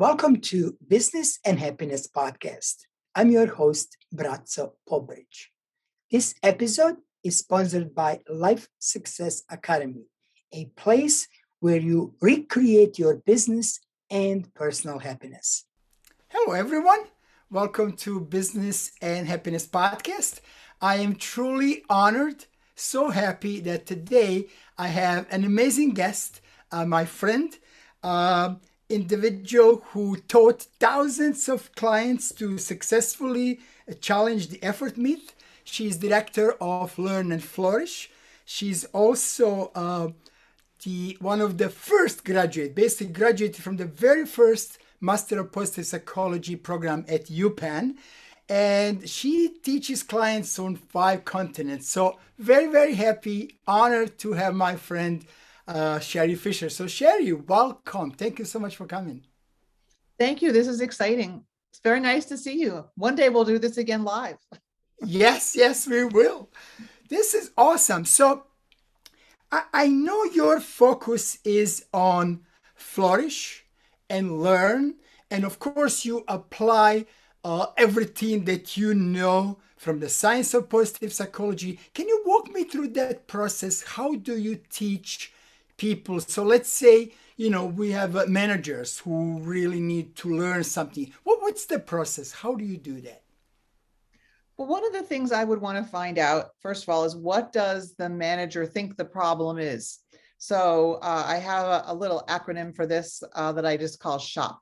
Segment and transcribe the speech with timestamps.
[0.00, 2.86] Welcome to Business and Happiness Podcast.
[3.16, 5.48] I'm your host, Bratzo Pobridge.
[6.08, 10.04] This episode is sponsored by Life Success Academy,
[10.52, 11.26] a place
[11.58, 15.64] where you recreate your business and personal happiness.
[16.28, 17.00] Hello, everyone.
[17.50, 20.38] Welcome to Business and Happiness Podcast.
[20.80, 22.44] I am truly honored,
[22.76, 24.46] so happy that today
[24.78, 26.40] I have an amazing guest,
[26.70, 27.58] uh, my friend.
[28.00, 28.54] Uh,
[28.88, 33.60] individual who taught thousands of clients to successfully
[34.00, 35.34] challenge the effort myth.
[35.64, 38.10] She's director of Learn and Flourish.
[38.44, 40.08] She's also uh,
[40.84, 45.86] the one of the first graduate, basically graduated from the very first Master of Positive
[45.86, 47.96] Psychology program at UPenn.
[48.48, 51.88] And she teaches clients on five continents.
[51.88, 55.26] So very, very happy, honored to have my friend
[55.68, 56.70] uh, Sherri Fisher.
[56.70, 58.10] So, Sherri, welcome.
[58.10, 59.24] Thank you so much for coming.
[60.18, 60.50] Thank you.
[60.50, 61.44] This is exciting.
[61.70, 62.86] It's very nice to see you.
[62.96, 64.38] One day we'll do this again live.
[65.04, 66.48] yes, yes, we will.
[67.08, 68.04] This is awesome.
[68.06, 68.44] So,
[69.52, 72.40] I, I know your focus is on
[72.74, 73.66] flourish
[74.08, 74.94] and learn.
[75.30, 77.04] And of course, you apply
[77.44, 81.78] uh, everything that you know from the science of positive psychology.
[81.94, 83.82] Can you walk me through that process?
[83.82, 85.32] How do you teach
[85.78, 86.20] people.
[86.20, 91.10] So let's say, you know, we have uh, managers who really need to learn something.
[91.24, 92.32] What, what's the process?
[92.32, 93.22] How do you do that?
[94.58, 97.14] Well, one of the things I would want to find out, first of all, is
[97.14, 100.00] what does the manager think the problem is?
[100.38, 104.18] So uh, I have a, a, little acronym for this uh, that I just call
[104.18, 104.60] SHOP.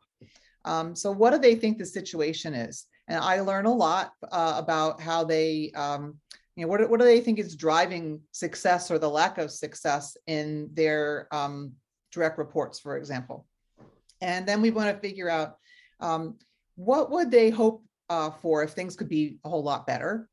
[0.64, 2.87] Um, so what do they think the situation is?
[3.09, 6.19] And I learn a lot uh, about how they um,
[6.57, 10.17] you know, what, what do they think is driving success or the lack of success
[10.27, 11.73] in their um,
[12.12, 13.47] direct reports, for example?
[14.23, 15.57] And then we want to figure out
[16.01, 16.39] um,
[16.77, 20.29] what would they hope uh, for if things could be a whole lot better?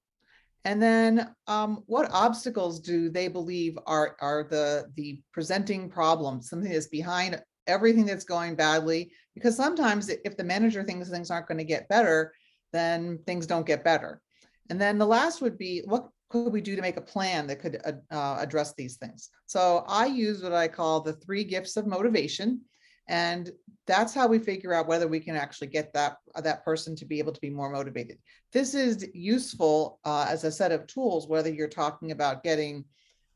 [0.65, 6.71] And then um, what obstacles do they believe are, are the, the presenting problem, something
[6.71, 9.11] that's behind everything that's going badly?
[9.33, 12.33] Because sometimes if the manager thinks things aren't going to get better,
[12.71, 14.21] then things don't get better.
[14.69, 17.59] And then the last would be what could we do to make a plan that
[17.59, 19.29] could uh, address these things?
[19.45, 22.61] So I use what I call the three gifts of motivation.
[23.07, 23.51] And
[23.85, 27.05] that's how we figure out whether we can actually get that, uh, that person to
[27.05, 28.17] be able to be more motivated.
[28.51, 32.83] This is useful uh, as a set of tools, whether you're talking about getting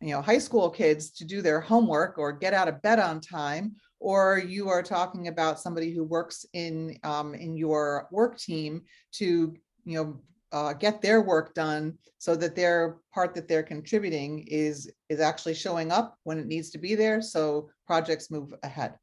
[0.01, 3.21] you know, high school kids to do their homework or get out of bed on
[3.21, 8.83] time, or you are talking about somebody who works in um, in your work team
[9.13, 10.19] to you know
[10.51, 15.53] uh, get their work done so that their part that they're contributing is is actually
[15.53, 18.95] showing up when it needs to be there so projects move ahead.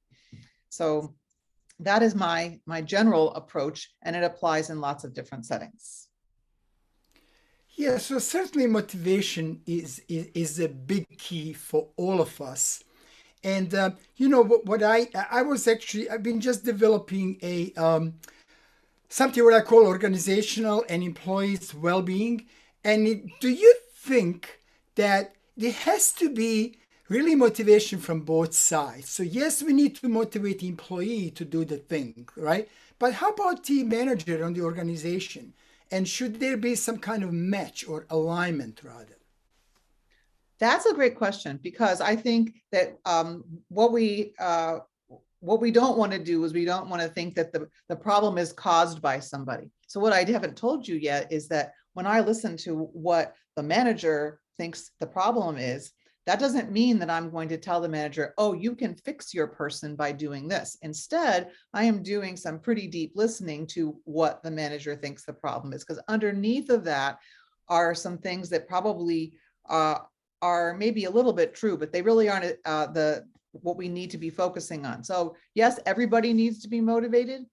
[0.71, 1.15] So
[1.81, 6.09] that is my my general approach and it applies in lots of different settings.
[7.77, 12.83] Yeah so certainly motivation is is, is a big key for all of us.
[13.43, 17.75] And uh, you know what, what i i was actually i've been just developing a
[17.75, 18.15] um,
[19.09, 22.47] something what I call organizational and employees well-being.
[22.83, 24.59] And it, do you think
[24.97, 26.79] that there has to be
[27.09, 29.09] really motivation from both sides?
[29.09, 32.69] So yes, we need to motivate the employee to do the thing, right?
[32.99, 35.55] But how about the manager on the organization?
[35.91, 39.19] And should there be some kind of match or alignment rather?
[40.59, 44.79] That's a great question because I think that um, what we uh,
[45.45, 47.97] what we don't want to do is we don't want to think that the, the
[47.97, 49.71] problem is caused by somebody.
[49.87, 53.63] So what I haven't told you yet is that when I listen to what the
[53.63, 55.93] manager thinks the problem is,
[56.27, 59.47] that doesn't mean that I'm going to tell the manager, oh, you can fix your
[59.47, 60.79] person by doing this.
[60.81, 65.75] Instead, I am doing some pretty deep listening to what the manager thinks the problem
[65.75, 67.19] is, because underneath of that
[67.69, 69.35] are some things that probably
[69.69, 69.99] uh,
[70.41, 73.27] are maybe a little bit true, but they really aren't uh, the
[73.63, 75.05] what we need to be focusing on.
[75.05, 77.47] So yes, everybody needs to be motivated.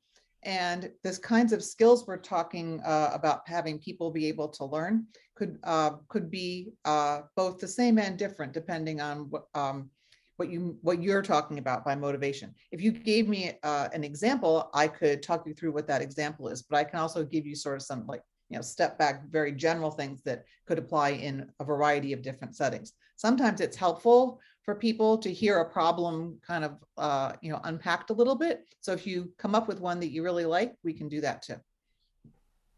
[0.44, 5.06] And this kinds of skills we're talking uh, about having people be able to learn
[5.36, 9.90] could uh, could be uh, both the same and different depending on what um,
[10.38, 12.56] what you what you're talking about by motivation.
[12.72, 16.48] If you gave me uh, an example, I could talk you through what that example
[16.48, 16.64] is.
[16.64, 19.52] But I can also give you sort of some like you know step back, very
[19.52, 22.94] general things that could apply in a variety of different settings.
[23.18, 28.10] Sometimes it's helpful for people to hear a problem kind of uh, you know unpacked
[28.10, 28.66] a little bit.
[28.80, 31.44] So if you come up with one that you really like, we can do that
[31.44, 31.56] too.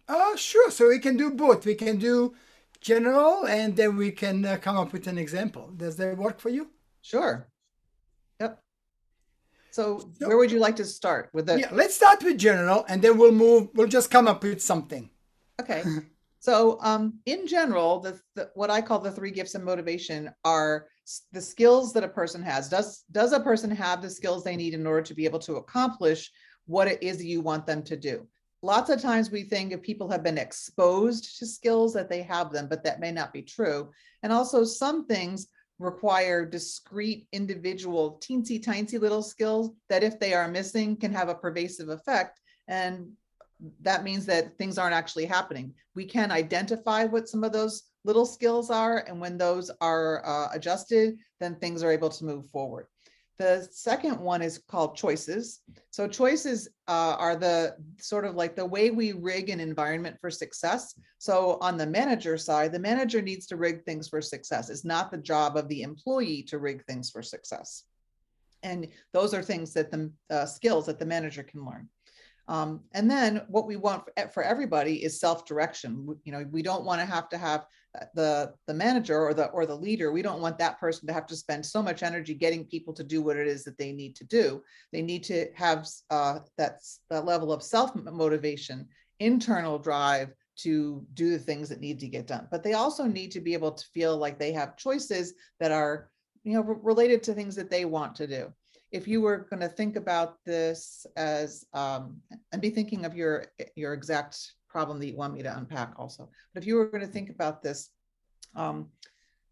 [0.08, 0.70] Oh, sure.
[0.70, 1.66] So we can do both.
[1.66, 2.36] We can do
[2.82, 5.72] general, and then we can uh, come up with an example.
[5.76, 6.70] Does that work for you?
[7.02, 7.48] Sure.
[8.40, 8.60] Yep.
[9.72, 11.60] So, so where would you like to start with that?
[11.60, 13.70] Yeah, let's start with general, and then we'll move.
[13.74, 15.10] We'll just come up with something.
[15.62, 15.84] Okay.
[16.40, 20.88] so, um, in general, the, the what I call the three gifts of motivation are
[21.32, 22.70] the skills that a person has.
[22.70, 25.56] Does does a person have the skills they need in order to be able to
[25.56, 26.32] accomplish
[26.66, 28.28] what it is you want them to do?
[28.62, 32.52] Lots of times we think if people have been exposed to skills that they have
[32.52, 33.92] them, but that may not be true.
[34.22, 35.48] And also, some things
[35.80, 41.36] require discrete individual teensy tiny little skills that if they are missing can have a
[41.36, 43.12] pervasive effect and
[43.82, 48.26] that means that things aren't actually happening we can identify what some of those little
[48.26, 52.88] skills are and when those are uh, adjusted then things are able to move forward
[53.40, 55.62] the second one is called choices.
[55.90, 60.30] So choices uh, are the sort of like the way we rig an environment for
[60.30, 60.94] success.
[61.18, 64.70] So on the manager side, the manager needs to rig things for success.
[64.70, 67.86] It's not the job of the employee to rig things for success.
[68.62, 71.90] And those are things that the uh, skills that the manager can learn.
[72.48, 74.04] Um, and then what we want
[74.34, 76.08] for everybody is self-direction.
[76.24, 77.66] You know, we don't want to have to have
[78.16, 81.28] the the manager or the or the leader we don't want that person to have
[81.28, 84.16] to spend so much energy getting people to do what it is that they need
[84.16, 84.64] to do.
[84.92, 86.80] They need to have uh, that,
[87.10, 88.88] that level of self motivation
[89.20, 92.48] internal drive to do the things that need to get done.
[92.52, 96.10] But they also need to be able to feel like they have choices that are
[96.44, 98.52] you know related to things that they want to do.
[98.92, 102.18] If you were going to think about this as um,
[102.52, 106.30] and be thinking of your your exact problem that you want me to unpack also.
[106.54, 107.92] But if you were going to think about this,
[108.56, 108.90] um,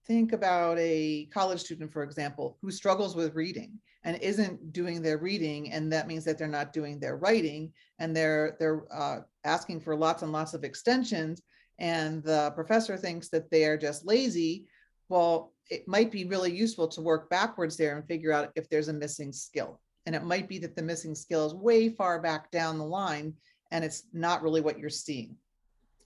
[0.05, 5.19] think about a college student, for example, who struggles with reading and isn't doing their
[5.19, 9.79] reading, and that means that they're not doing their writing, and they're they're uh, asking
[9.79, 11.43] for lots and lots of extensions,
[11.77, 14.65] and the professor thinks that they are just lazy.
[15.07, 18.89] Well, it might be really useful to work backwards there and figure out if there's
[18.89, 19.79] a missing skill.
[20.05, 23.33] And it might be that the missing skill is way far back down the line
[23.71, 25.35] and it's not really what you're seeing.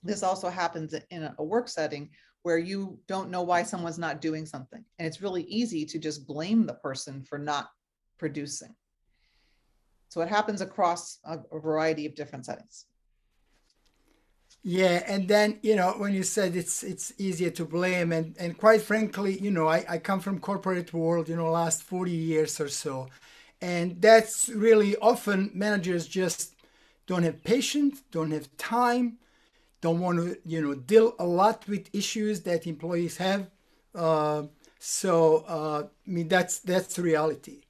[0.03, 2.09] This also happens in a work setting
[2.43, 4.85] where you don't know why someone's not doing something.
[4.99, 7.69] And it's really easy to just blame the person for not
[8.19, 8.75] producing.
[10.09, 12.85] So it happens across a, a variety of different settings.
[14.67, 18.57] Yeah, and then you know when you said it's it's easier to blame, and and
[18.57, 22.59] quite frankly, you know I, I come from corporate world, you know, last forty years
[22.59, 23.07] or so,
[23.61, 26.54] and that's really often managers just
[27.07, 29.17] don't have patience, don't have time,
[29.81, 33.49] don't want to, you know, deal a lot with issues that employees have.
[33.93, 34.43] Uh,
[34.79, 37.61] so, uh, I mean, that's that's the reality,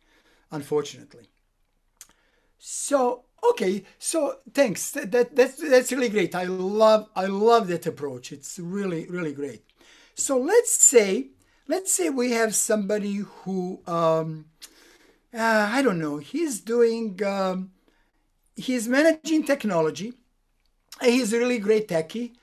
[0.51, 1.27] unfortunately.
[2.57, 4.91] So, okay, so thanks.
[4.91, 6.33] That, that that's that's really great.
[6.35, 8.31] I love I love that approach.
[8.31, 9.63] It's really really great.
[10.15, 11.29] So let's say
[11.67, 14.45] let's say we have somebody who um,
[15.33, 16.17] uh, I don't know.
[16.17, 17.71] He's doing um,
[18.55, 20.13] he's managing technology.
[21.01, 22.33] He's a really great techie,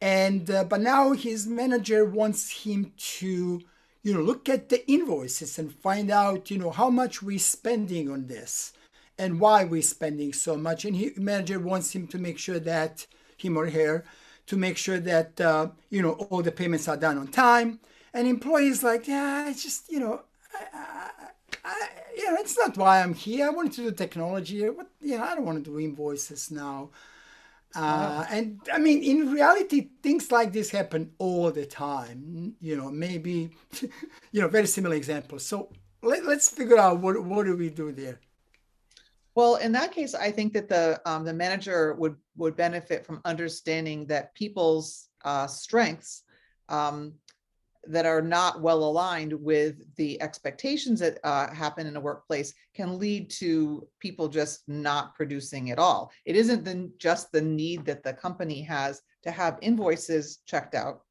[0.00, 3.60] and uh, but now his manager wants him to,
[4.02, 8.10] you know, look at the invoices and find out, you know, how much we're spending
[8.10, 8.72] on this
[9.18, 10.86] and why we're spending so much.
[10.86, 13.06] And he manager wants him to make sure that
[13.36, 14.04] him or her
[14.46, 17.80] to make sure that uh, you know all the payments are done on time.
[18.12, 20.22] And employees like, yeah, it's just you know,
[22.16, 23.46] Know, it's not why I'm here.
[23.46, 24.68] I wanted to do technology.
[24.68, 26.90] What, you know, I don't want to do invoices now.
[27.74, 32.54] Uh, and I mean, in reality, things like this happen all the time.
[32.60, 33.50] You know, maybe,
[34.32, 35.46] you know, very similar examples.
[35.46, 35.70] So
[36.02, 38.20] let, us figure out what what do we do there.
[39.36, 43.20] Well, in that case, I think that the um, the manager would would benefit from
[43.24, 46.24] understanding that people's uh, strengths
[46.68, 47.14] um,
[47.86, 52.98] that are not well aligned with the expectations that uh, happen in a workplace can
[52.98, 56.10] lead to people just not producing at all.
[56.24, 61.02] It isn't the, just the need that the company has to have invoices checked out.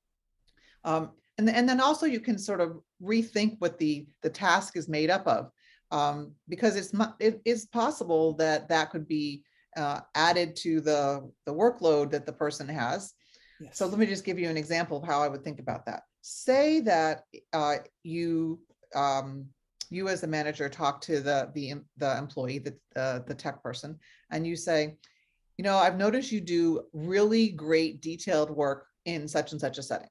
[0.83, 4.88] Um, and, and then also you can sort of rethink what the, the task is
[4.88, 5.51] made up of
[5.91, 9.43] um, because it's it is possible that that could be
[9.75, 13.13] uh, added to the, the workload that the person has.
[13.59, 13.77] Yes.
[13.77, 16.03] So let me just give you an example of how I would think about that
[16.21, 17.23] say that
[17.53, 18.59] uh, you
[18.95, 19.45] um,
[19.89, 22.75] you as a manager talk to the the the employee the
[23.27, 23.97] the tech person
[24.31, 24.95] and you say
[25.57, 29.83] you know i've noticed you do really great detailed work in such and such a
[29.83, 30.09] setting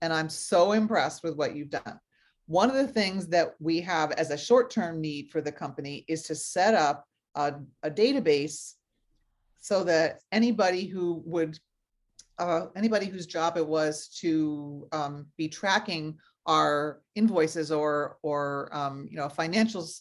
[0.00, 2.00] and i'm so impressed with what you've done.
[2.46, 6.24] One of the things that we have as a short-term need for the company is
[6.24, 7.04] to set up
[7.36, 7.54] a,
[7.84, 8.72] a database
[9.60, 11.56] so that anybody who would
[12.40, 19.06] uh, anybody whose job it was to um, be tracking our invoices or or um,
[19.10, 20.00] you know financials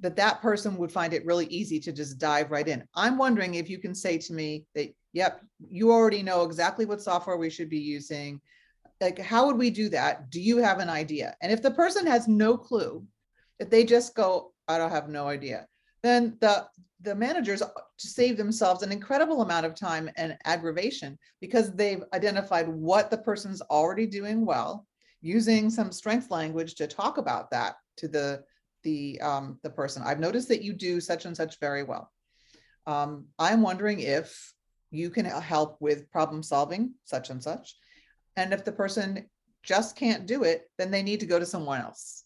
[0.00, 2.84] that that person would find it really easy to just dive right in.
[2.94, 5.40] I'm wondering if you can say to me that, yep,
[5.70, 8.40] you already know exactly what software we should be using.
[9.00, 10.30] Like, how would we do that?
[10.30, 11.36] Do you have an idea?
[11.40, 13.06] And if the person has no clue,
[13.58, 15.66] if they just go, I don't have no idea,
[16.02, 16.66] then the
[17.04, 17.62] the managers
[17.98, 23.60] save themselves an incredible amount of time and aggravation because they've identified what the person's
[23.62, 24.86] already doing well,
[25.20, 28.42] using some strength language to talk about that to the
[28.82, 30.02] the um, the person.
[30.04, 32.10] I've noticed that you do such and such very well.
[32.86, 34.52] Um, I'm wondering if
[34.90, 37.76] you can help with problem solving such and such,
[38.36, 39.28] and if the person
[39.62, 42.23] just can't do it, then they need to go to someone else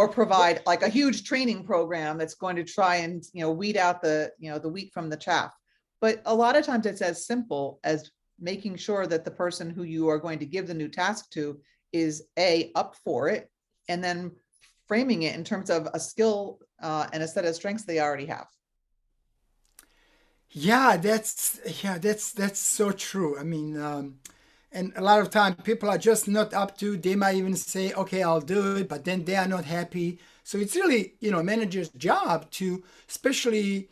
[0.00, 3.76] or provide like a huge training program that's going to try and you know weed
[3.76, 5.54] out the you know the wheat from the chaff.
[6.00, 9.82] But a lot of times it's as simple as making sure that the person who
[9.82, 11.60] you are going to give the new task to
[11.92, 13.50] is a up for it
[13.90, 14.32] and then
[14.88, 18.24] framing it in terms of a skill uh, and a set of strengths they already
[18.24, 18.46] have.
[20.48, 23.38] Yeah that's yeah that's that's so true.
[23.38, 24.20] I mean um,
[24.72, 27.92] and a lot of time people are just not up to they might even say
[27.94, 30.18] okay i'll do it but then they are not happy.
[30.44, 33.88] So it's really you know manager's job to especially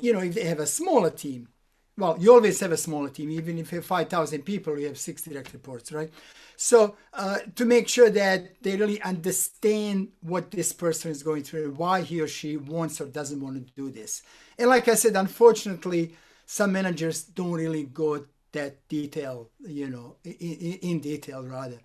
[0.00, 1.48] you know if they have a smaller team.
[1.96, 3.30] Well you always have a smaller team.
[3.30, 6.10] Even if you have 5000 people you have six direct reports right?
[6.56, 11.72] So uh, to make sure that they really understand what this person is going through
[11.72, 14.22] why he or she wants or doesn't want to do this.
[14.58, 16.14] And like i said unfortunately
[16.46, 21.78] some managers don't really go that detail, you know, in, in detail rather,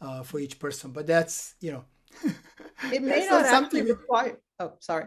[0.00, 0.90] uh, for each person.
[0.90, 1.84] But that's, you know,
[2.92, 4.38] it may not, not actually require.
[4.58, 5.06] Oh, sorry.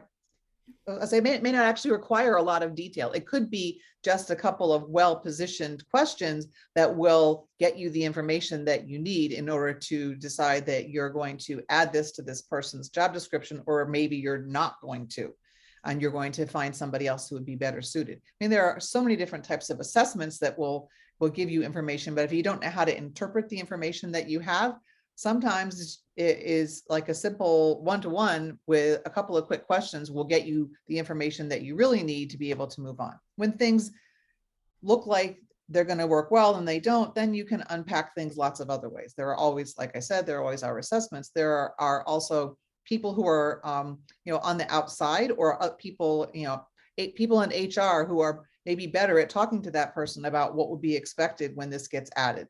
[0.87, 3.11] I say may, may not actually require a lot of detail.
[3.11, 8.63] It could be just a couple of well-positioned questions that will get you the information
[8.65, 12.43] that you need in order to decide that you're going to add this to this
[12.43, 15.33] person's job description, or maybe you're not going to
[15.85, 18.17] and you're going to find somebody else who would be better suited.
[18.17, 21.63] I mean, there are so many different types of assessments that will will give you
[21.63, 24.77] information, but if you don't know how to interpret the information that you have,
[25.15, 30.45] sometimes it is like a simple one-to-one with a couple of quick questions will get
[30.45, 33.13] you the information that you really need to be able to move on.
[33.35, 33.91] When things
[34.81, 38.37] look like they're going to work well and they don't, then you can unpack things
[38.37, 39.13] lots of other ways.
[39.15, 41.31] There are always, like I said, there are always our assessments.
[41.35, 42.57] There are, are also
[42.89, 46.65] people who are um, you know on the outside or uh, people you know
[47.15, 50.81] people in hr who are maybe better at talking to that person about what would
[50.81, 52.47] be expected when this gets added.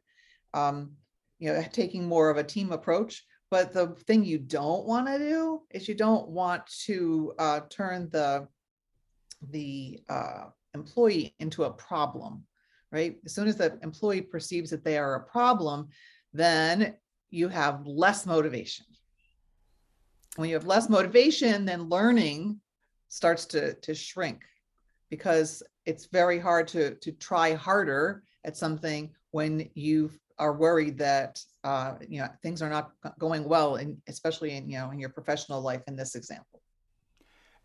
[0.53, 0.91] Um,
[1.39, 5.17] you know taking more of a team approach but the thing you don't want to
[5.17, 8.47] do is you don't want to uh, turn the
[9.51, 12.43] the uh, employee into a problem
[12.91, 13.17] right?
[13.23, 15.87] As soon as the employee perceives that they are a problem
[16.33, 16.95] then
[17.31, 18.85] you have less motivation.
[20.35, 22.59] When you have less motivation, then learning
[23.07, 24.43] starts to, to shrink
[25.09, 31.43] because it's very hard to, to try harder at something when you are worried that
[31.63, 35.09] uh, you know things are not going well, and especially in you know in your
[35.09, 35.81] professional life.
[35.87, 36.61] In this example,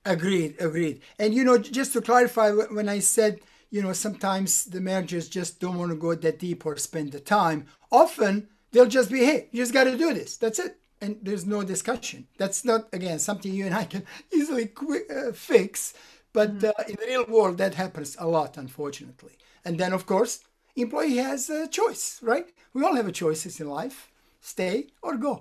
[0.04, 1.02] agreed, agreed.
[1.18, 3.40] And you know, just to clarify, when I said
[3.70, 7.20] you know sometimes the managers just don't want to go that deep or spend the
[7.20, 10.36] time, often they'll just be, hey, you just got to do this.
[10.36, 12.26] That's it and there's no discussion.
[12.38, 14.72] That's not again something you and I can easily
[15.14, 15.94] uh, fix,
[16.34, 16.66] but mm-hmm.
[16.66, 19.38] uh, in the real world that happens a lot, unfortunately.
[19.64, 20.40] And then of course,
[20.76, 22.46] employee has a choice, right?
[22.74, 25.40] We all have a choices in life: stay or go.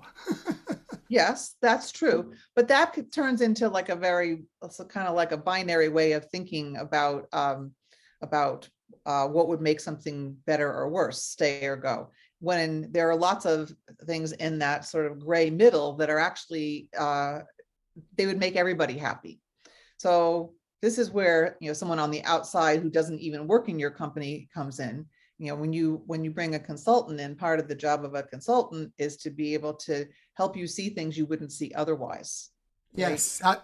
[1.08, 2.32] yes, that's true.
[2.56, 4.44] But that turns into like a very
[4.88, 7.72] kind of like a binary way of thinking about um,
[8.22, 8.68] about
[9.04, 12.10] uh, what would make something better or worse, stay or go
[12.44, 13.72] when there are lots of
[14.04, 17.38] things in that sort of gray middle that are actually uh,
[18.16, 19.40] they would make everybody happy
[19.96, 20.52] so
[20.84, 23.90] this is where you know someone on the outside who doesn't even work in your
[23.90, 25.06] company comes in.
[25.38, 28.14] You know when you when you bring a consultant in part of the job of
[28.14, 32.50] a consultant is to be able to help you see things you wouldn't see otherwise
[32.94, 33.58] yes right?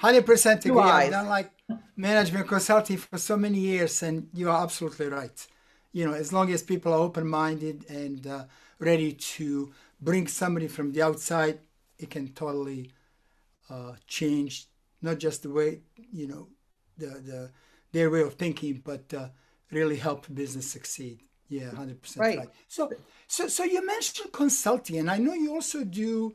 [0.00, 0.80] 100% agree.
[0.80, 1.50] I've done like
[1.96, 5.46] management consulting for so many years and you are absolutely right.
[5.92, 8.44] You know, as long as people are open minded and uh,
[8.78, 11.60] ready to bring somebody from the outside,
[11.98, 12.90] it can totally
[13.70, 14.66] uh, change
[15.00, 15.80] not just the way,
[16.12, 16.48] you know,
[16.98, 17.50] the, the
[17.92, 19.28] their way of thinking, but uh,
[19.70, 21.20] really help business succeed.
[21.48, 22.38] Yeah, 100% right.
[22.38, 22.48] right.
[22.68, 22.90] So,
[23.28, 26.34] so, so you mentioned consulting, and I know you also do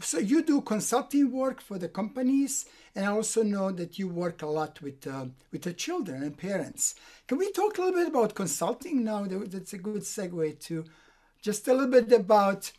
[0.00, 4.42] so you do consulting work for the companies, and I also know that you work
[4.42, 6.94] a lot with uh, with the children and parents.
[7.26, 9.24] Can we talk a little bit about consulting now?
[9.26, 10.84] That's a good segue to
[11.40, 12.70] just a little bit about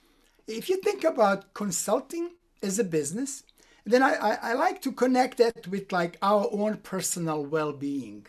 [0.47, 3.43] if you think about consulting as a business,
[3.85, 8.27] then I, I, I like to connect that with like our own personal well-being.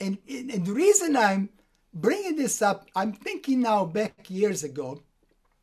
[0.00, 1.50] And, and the reason I'm
[1.94, 5.02] bringing this up, I'm thinking now back years ago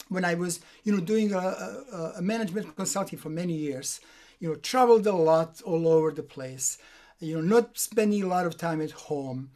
[0.09, 3.99] when I was, you know, doing a, a, a management consulting for many years,
[4.39, 6.77] you know, traveled a lot all over the place,
[7.19, 9.51] you know, not spending a lot of time at home,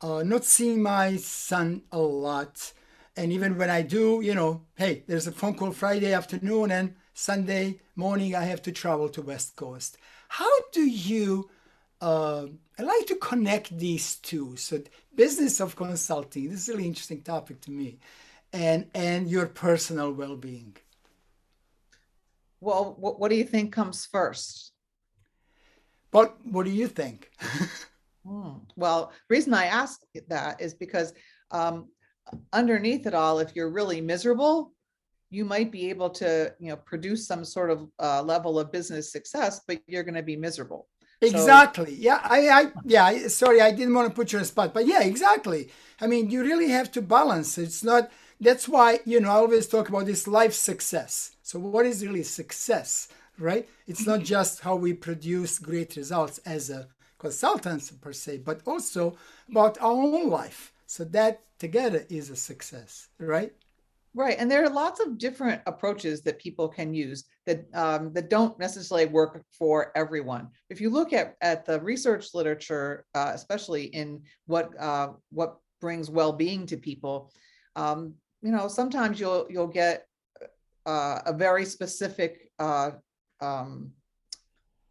[0.00, 2.72] uh, not seeing my son a lot.
[3.16, 6.94] And even when I do, you know, hey, there's a phone call Friday afternoon and
[7.18, 9.98] Sunday morning I have to travel to West Coast.
[10.28, 11.50] How do you
[12.00, 12.46] uh,
[12.78, 14.54] I like to connect these two.
[14.54, 14.80] So
[15.16, 17.98] business of consulting, this is a really interesting topic to me,
[18.52, 20.76] and and your personal well-being.
[22.60, 24.70] Well, what, what do you think comes first?
[26.12, 27.32] But what do you think?
[28.24, 28.58] hmm.
[28.76, 31.12] Well, reason I ask that is because
[31.50, 31.88] um,
[32.52, 34.72] underneath it all, if you're really miserable,
[35.30, 39.10] you might be able to, you know, produce some sort of uh, level of business
[39.12, 40.86] success, but you're going to be miserable.
[41.20, 41.96] Exactly.
[41.96, 42.20] So, yeah.
[42.22, 43.28] I, I, yeah.
[43.28, 45.68] Sorry, I didn't want to put you on the spot, but yeah, exactly.
[46.00, 47.58] I mean, you really have to balance.
[47.58, 48.10] It's not.
[48.40, 51.32] That's why you know I always talk about this life success.
[51.42, 53.68] So, what is really success, right?
[53.88, 56.86] It's not just how we produce great results as a
[57.18, 59.16] consultant per se, but also
[59.48, 60.72] about our own life.
[60.86, 63.52] So that together is a success, right?
[64.14, 68.30] Right, and there are lots of different approaches that people can use that um, that
[68.30, 70.48] don't necessarily work for everyone.
[70.70, 76.10] If you look at at the research literature, uh, especially in what uh, what brings
[76.10, 77.32] well-being to people,
[77.76, 80.06] um, you know, sometimes you'll you'll get
[80.86, 82.92] uh, a very specific uh,
[83.40, 83.92] um,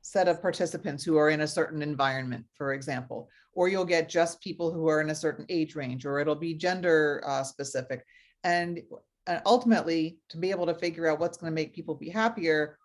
[0.01, 4.39] set of participants who are in a certain environment, for example, or you'll get just
[4.41, 8.05] people who are in a certain age range, or it'll be gender uh, specific.
[8.43, 8.79] And
[9.27, 12.77] and ultimately to be able to figure out what's going to make people be happier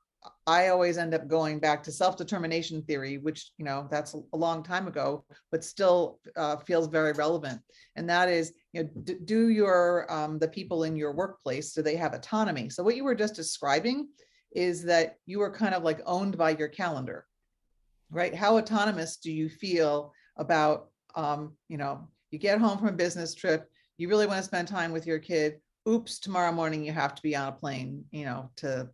[0.46, 4.62] i always end up going back to self-determination theory which you know that's a long
[4.62, 7.61] time ago but still uh, feels very relevant.
[7.96, 8.90] And that is you know
[9.24, 12.70] do your um, the people in your workplace do they have autonomy?
[12.70, 14.09] So what you were just describing
[14.52, 17.26] is that you are kind of like owned by your calendar
[18.12, 18.35] right?
[18.35, 23.35] How autonomous do you feel about um, you know you get home from a business
[23.35, 27.14] trip you really want to spend time with your kid oops, tomorrow morning you have
[27.14, 28.88] to be on a plane, you know, to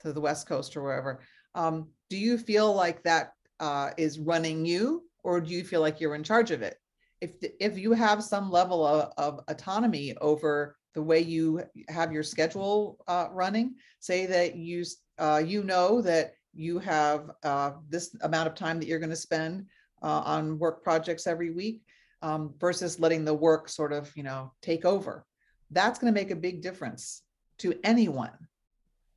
[0.00, 1.20] to the West Coast or wherever.
[1.54, 6.00] Um, do you feel like that uh, is running you, or do you feel like
[6.00, 6.76] you're in charge of it?
[7.20, 12.22] If if you have some level of, of autonomy over the way you have your
[12.22, 14.84] schedule uh, running, say that you
[15.18, 19.16] uh, you know that you have uh, this amount of time that you're going to
[19.16, 19.66] spend
[20.02, 21.82] uh, on work projects every week
[22.22, 25.24] um, versus letting the work sort of you know take over
[25.70, 27.22] that's going to make a big difference
[27.58, 28.32] to anyone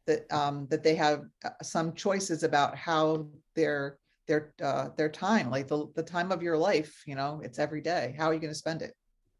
[0.07, 5.51] that um, that they have uh, some choices about how their their uh, their time,
[5.51, 8.15] like the the time of your life, you know, it's every day.
[8.17, 8.95] How are you going to spend it?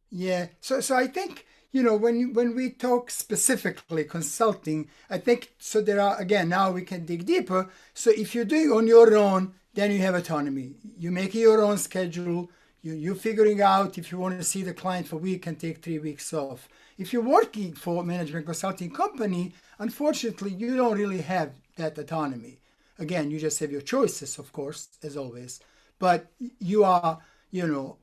[0.10, 0.48] Yeah.
[0.62, 5.82] So so I think you know when when we talk specifically consulting, I think so.
[5.82, 7.70] There are again now we can dig deeper.
[7.94, 10.76] So if you're doing on your own, then you have autonomy.
[10.98, 12.52] You make your own schedule.
[12.82, 15.60] You you figuring out if you want to see the client for a week and
[15.60, 20.98] take three weeks off if you're working for a management consulting company, unfortunately, you don't
[20.98, 22.60] really have that autonomy.
[23.00, 25.60] Again, you just have your choices, of course, as always,
[26.00, 27.20] but you are,
[27.52, 27.98] you know,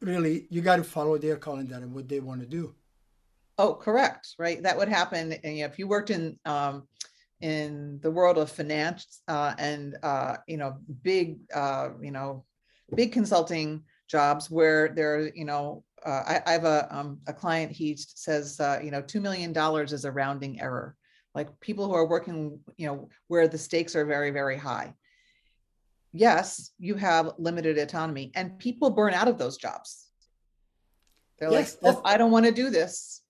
[0.00, 2.74] really, you got to follow their calendar and what they want to do.
[3.58, 4.34] Oh, correct.
[4.38, 4.62] Right.
[4.62, 5.32] That would happen.
[5.32, 6.86] And if you worked in, um,
[7.40, 12.44] in the world of finance uh, and uh, you know big uh, you know
[12.94, 17.72] big consulting jobs where there you know uh, I, I, have a, um, a client,
[17.72, 20.94] he says, uh, you know, $2 million is a rounding error.
[21.34, 24.94] Like people who are working, you know, where the stakes are very, very high.
[26.12, 30.06] Yes, you have limited autonomy and people burn out of those jobs.
[31.38, 33.20] They're yes, like, oh, I don't want to do this.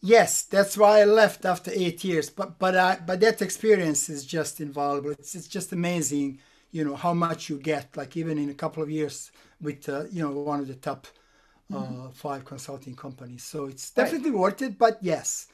[0.00, 2.30] yes, that's why I left after eight years.
[2.30, 5.10] But but I, but that experience is just invaluable.
[5.10, 7.94] It's it's just amazing, you know, how much you get.
[7.96, 11.06] Like even in a couple of years with uh, you know one of the top
[11.72, 12.06] mm-hmm.
[12.06, 13.44] uh, five consulting companies.
[13.44, 14.40] So it's definitely right.
[14.40, 14.78] worth it.
[14.78, 15.48] But yes,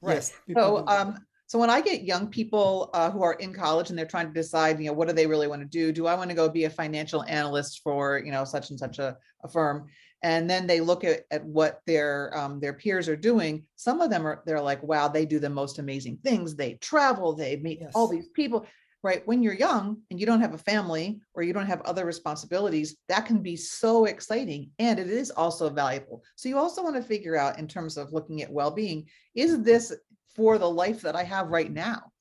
[0.00, 0.14] right.
[0.14, 0.32] yes.
[0.54, 4.06] So um, so when I get young people uh, who are in college and they're
[4.06, 5.92] trying to decide, you know, what do they really want to do?
[5.92, 8.98] Do I want to go be a financial analyst for you know such and such
[8.98, 9.88] a, a firm?
[10.24, 13.64] And then they look at, at what their um, their peers are doing.
[13.76, 16.54] Some of them are they're like, wow, they do the most amazing things.
[16.56, 17.92] They travel, they meet yes.
[17.94, 18.66] all these people
[19.02, 19.26] right?
[19.26, 22.96] When you're young and you don't have a family or you don't have other responsibilities,
[23.08, 26.22] that can be so exciting and it is also valuable.
[26.36, 29.92] So you also want to figure out in terms of looking at well-being, is this
[30.34, 32.12] for the life that I have right now?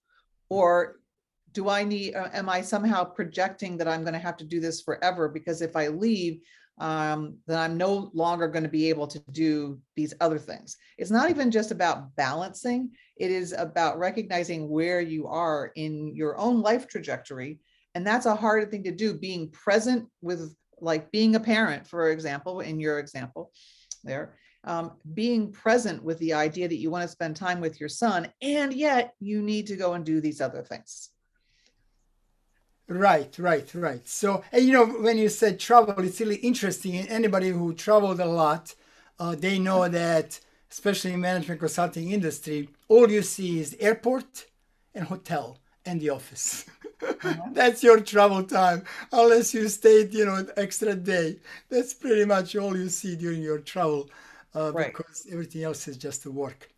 [0.50, 0.98] Or
[1.54, 4.60] do I need, uh, am I somehow projecting that I'm going to have to do
[4.60, 5.30] this forever?
[5.30, 6.42] Because if I leave,
[6.82, 10.78] um, then I'm no longer going to be able to do these other things.
[10.98, 16.36] It's not even just about balancing, it is about recognizing where you are in your
[16.40, 17.60] own life trajectory.
[17.94, 22.10] And that's a hard thing to do, being present with, like being a parent, for
[22.10, 23.52] example, in your example
[24.04, 27.90] there, um, being present with the idea that you want to spend time with your
[27.90, 31.12] son, and yet you need to go and do these other things.
[32.92, 34.06] Right, right, right.
[34.06, 36.98] So, and you know, when you said travel, it's really interesting.
[36.98, 38.76] And anybody who traveled a lot,
[39.18, 40.38] uh, they know that,
[40.70, 44.46] especially in management consulting industry, all you see is airport
[44.94, 46.66] and hotel and the office.
[47.02, 47.54] Mm-hmm.
[47.54, 51.38] That's your travel time, unless you stayed, you know, an extra day.
[51.70, 54.10] That's pretty much all you see during your travel,
[54.54, 54.94] uh, right.
[54.94, 56.70] because everything else is just the work.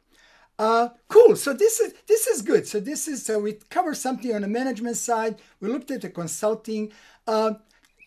[0.63, 1.35] Uh, cool.
[1.35, 2.65] So this is this is good.
[2.65, 5.41] So this is uh, we covered something on the management side.
[5.59, 6.93] We looked at the consulting.
[7.27, 7.55] Uh,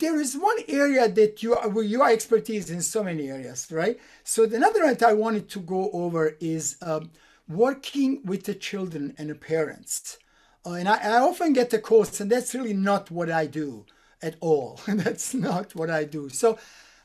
[0.00, 4.00] there is one area that you are, your expertise in so many areas, right?
[4.24, 7.10] So another one I wanted to go over is um,
[7.46, 10.18] working with the children and the parents.
[10.64, 13.84] Uh, and I, I, often get the calls, and that's really not what I do
[14.22, 14.80] at all.
[14.88, 16.30] that's not what I do.
[16.30, 16.58] So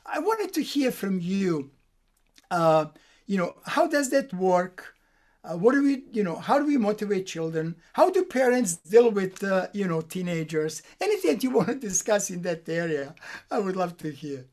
[0.06, 1.72] I wanted to hear from you.
[2.50, 2.86] Uh,
[3.26, 4.94] you know, how does that work?
[5.44, 7.74] Uh, what do we, you know, how do we motivate children?
[7.94, 10.82] How do parents deal with, uh, you know, teenagers?
[11.00, 13.14] Anything that you want to discuss in that area,
[13.50, 14.46] I would love to hear.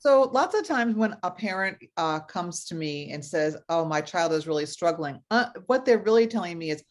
[0.00, 4.00] So lots of times when a parent uh, comes to me and says, "Oh, my
[4.00, 6.84] child is really struggling," uh, what they're really telling me is,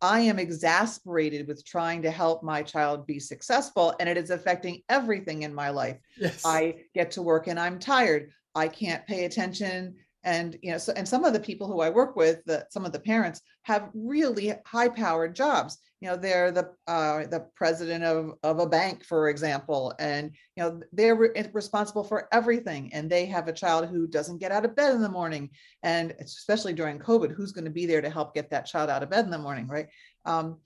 [0.00, 4.82] "I am exasperated with trying to help my child be successful, and it is affecting
[4.88, 5.98] everything in my life.
[6.18, 6.42] Yes.
[6.44, 8.30] I get to work and I'm tired.
[8.54, 11.88] I can't pay attention and you know so and some of the people who i
[11.88, 16.50] work with the, some of the parents have really high powered jobs you know they're
[16.50, 21.50] the uh, the president of, of a bank for example and you know they're re-
[21.52, 25.02] responsible for everything and they have a child who doesn't get out of bed in
[25.02, 25.48] the morning
[25.82, 29.02] and especially during covid who's going to be there to help get that child out
[29.02, 29.86] of bed in the morning right
[30.24, 30.58] um,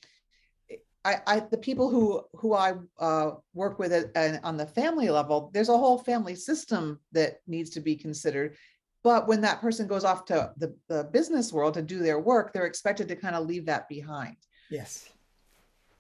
[1.05, 5.09] I, I, the people who who I uh, work with at, at, on the family
[5.09, 8.57] level, there's a whole family system that needs to be considered.
[9.04, 12.52] But when that person goes off to the, the business world to do their work,
[12.52, 14.37] they're expected to kind of leave that behind.
[14.70, 15.08] Yes.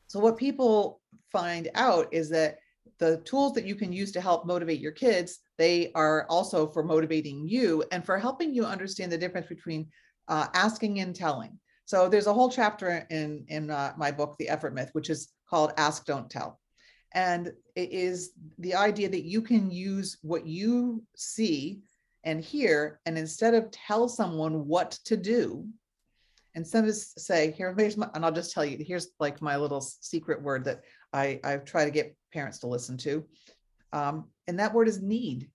[0.08, 2.58] So, what people find out is that
[2.98, 6.82] the tools that you can use to help motivate your kids, they are also for
[6.82, 9.86] motivating you and for helping you understand the difference between
[10.26, 11.58] uh, asking and telling.
[11.84, 15.28] So, there's a whole chapter in, in uh, my book, The Effort Myth, which is
[15.48, 16.58] called Ask, Don't Tell.
[17.12, 21.80] And it is the idea that you can use what you see
[22.28, 25.66] and here and instead of tell someone what to do
[26.54, 29.80] instead of say here here's my and i'll just tell you here's like my little
[29.80, 30.82] secret word that
[31.14, 33.24] i i try to get parents to listen to
[33.94, 35.48] um, and that word is need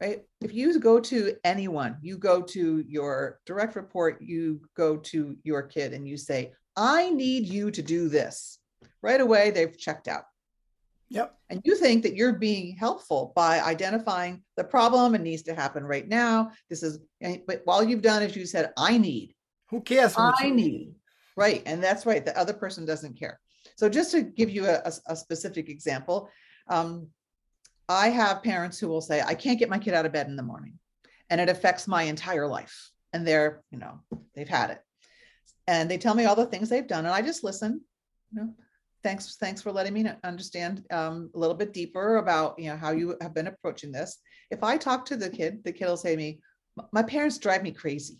[0.00, 0.22] right?
[0.40, 5.62] If you go to anyone you go to your direct report you go to your
[5.62, 8.60] kid and you say i need you to do this
[9.02, 10.24] right away they've checked out
[11.14, 11.38] Yep.
[11.48, 15.84] And you think that you're being helpful by identifying the problem and needs to happen
[15.84, 16.50] right now.
[16.68, 16.98] This is,
[17.46, 19.34] but all you've done is you said, I need.
[19.70, 20.14] Who cares?
[20.18, 20.94] I need.
[21.36, 21.62] Right.
[21.66, 22.24] And that's right.
[22.24, 23.38] The other person doesn't care.
[23.76, 26.28] So just to give you a, a, a specific example,
[26.68, 27.06] um,
[27.88, 30.36] I have parents who will say, I can't get my kid out of bed in
[30.36, 30.78] the morning
[31.30, 32.90] and it affects my entire life.
[33.12, 34.00] And they're, you know,
[34.34, 34.80] they've had it.
[35.68, 37.06] And they tell me all the things they've done.
[37.06, 37.82] And I just listen.
[38.32, 38.54] You know,
[39.04, 42.90] thanks thanks for letting me understand um, a little bit deeper about you know how
[42.90, 44.18] you have been approaching this.
[44.50, 46.40] If i talk to the kid the kid will say to me
[46.90, 48.18] my parents drive me crazy.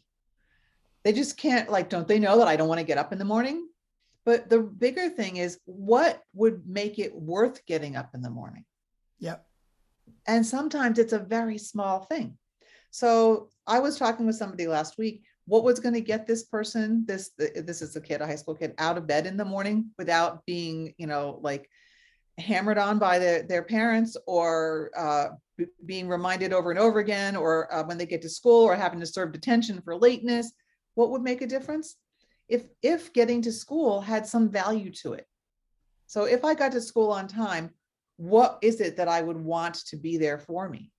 [1.02, 3.18] They just can't like don't they know that i don't want to get up in
[3.18, 3.66] the morning?
[4.24, 8.64] But the bigger thing is what would make it worth getting up in the morning?
[9.18, 9.44] Yep.
[10.26, 12.38] And sometimes it's a very small thing.
[12.90, 17.04] So i was talking with somebody last week what was going to get this person
[17.06, 19.90] this this is a kid a high school kid out of bed in the morning
[19.98, 21.68] without being you know like
[22.38, 27.36] hammered on by their, their parents or uh, b- being reminded over and over again
[27.36, 30.52] or uh, when they get to school or having to serve detention for lateness
[30.94, 31.96] what would make a difference?
[32.48, 35.26] If if getting to school had some value to it.
[36.06, 37.70] So if i got to school on time
[38.16, 40.92] what is it that i would want to be there for me?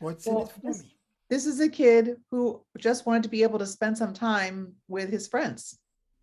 [0.00, 0.91] What's well, in it for me
[1.32, 5.08] this is a kid who just wanted to be able to spend some time with
[5.08, 5.78] his friends,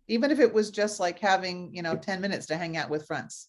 [0.06, 3.08] even if it was just like having, you know, 10 minutes to hang out with
[3.08, 3.48] friends.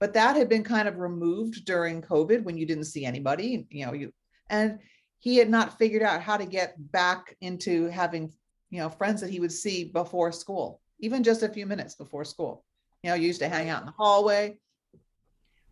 [0.00, 3.84] But that had been kind of removed during COVID when you didn't see anybody, you
[3.84, 4.14] know, you
[4.48, 4.78] and
[5.18, 8.32] he had not figured out how to get back into having,
[8.70, 12.24] you know, friends that he would see before school, even just a few minutes before
[12.24, 12.64] school.
[13.02, 14.56] You know, you used to hang out in the hallway.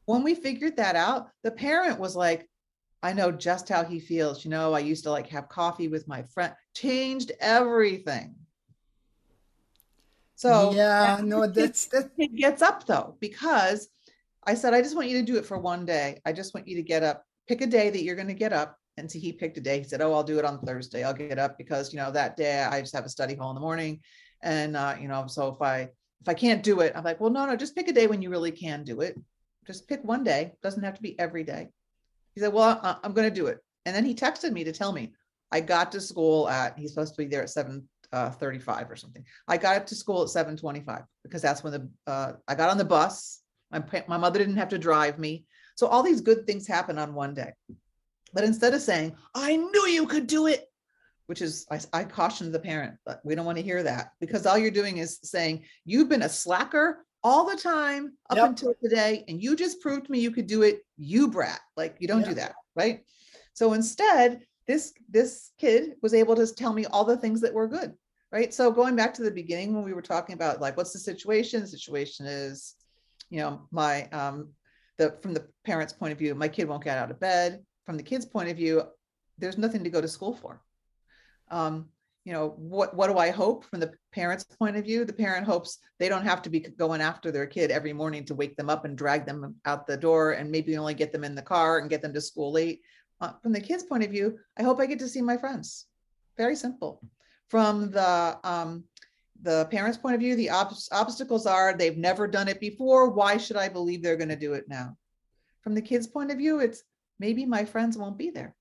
[0.04, 2.50] When we figured that out, the parent was like,
[3.02, 4.44] I know just how he feels.
[4.44, 8.34] You know, I used to like have coffee with my friend, changed everything.
[10.34, 12.10] So yeah, no, that's that.
[12.18, 13.88] It gets up though, because
[14.46, 16.20] I said, I just want you to do it for one day.
[16.24, 18.52] I just want you to get up, pick a day that you're going to get
[18.52, 18.76] up.
[18.96, 19.78] And so he picked a day.
[19.78, 21.04] He said, Oh, I'll do it on Thursday.
[21.04, 23.54] I'll get up because, you know, that day I just have a study hall in
[23.54, 24.00] the morning.
[24.42, 25.88] And, uh, you know, so if I,
[26.20, 28.22] if I can't do it, I'm like, well, no, no, just pick a day when
[28.22, 29.16] you really can do it.
[29.66, 30.52] Just pick one day.
[30.62, 31.68] Doesn't have to be every day.
[32.34, 33.58] He said, well, I, I'm going to do it.
[33.86, 35.12] And then he texted me to tell me
[35.52, 38.96] I got to school at, he's supposed to be there at 7 uh, 35 or
[38.96, 39.24] something.
[39.46, 42.78] I got up to school at 725 because that's when the, uh, I got on
[42.78, 43.40] the bus.
[43.70, 45.44] My, my mother didn't have to drive me.
[45.76, 47.52] So all these good things happen on one day.
[48.32, 50.66] But instead of saying, I knew you could do it,
[51.26, 54.46] which is, I, I cautioned the parent, but we don't want to hear that because
[54.46, 58.48] all you're doing is saying, you've been a slacker all the time up yep.
[58.48, 61.60] until today, and you just proved to me you could do it, you brat.
[61.76, 63.00] Like you don't do that, right?
[63.54, 67.68] So instead, this this kid was able to tell me all the things that were
[67.68, 67.92] good,
[68.32, 68.52] right?
[68.54, 71.60] So going back to the beginning when we were talking about like what's the situation?
[71.60, 72.74] The situation is,
[73.28, 74.50] you know, my um
[74.96, 77.64] the from the parents' point of view, my kid won't get out of bed.
[77.84, 78.82] From the kid's point of view,
[79.38, 80.62] there's nothing to go to school for.
[81.50, 81.88] Um,
[82.24, 85.04] you know what what do i hope from the parents point of view?
[85.04, 88.34] The parent hopes they don't have to be going after their kid every morning to
[88.34, 91.34] wake them up and drag them out the door and maybe only get them in
[91.34, 92.80] the car and get them to school late.
[93.20, 95.86] Uh, from the kids point of view i hope i get to see my friends.
[96.36, 97.02] Very simple.
[97.48, 98.84] From the um,
[99.42, 103.10] the parents point of view the ob- obstacles are they've never done it before.
[103.10, 104.96] Why should i believe they're going to do it now?
[105.62, 106.82] From the kids point of view it's
[107.18, 108.54] maybe my friends won't be there.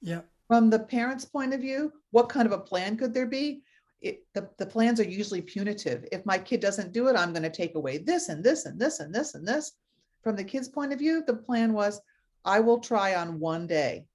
[0.00, 3.62] Yeah from the parent's point of view, what kind of a plan could there be?
[4.00, 6.06] It, the, the plans are usually punitive.
[6.10, 8.80] If my kid doesn't do it, I'm going to take away this and this and
[8.80, 9.72] this and this and this.
[10.22, 12.00] From the kid's point of view, the plan was
[12.44, 14.06] I will try on one day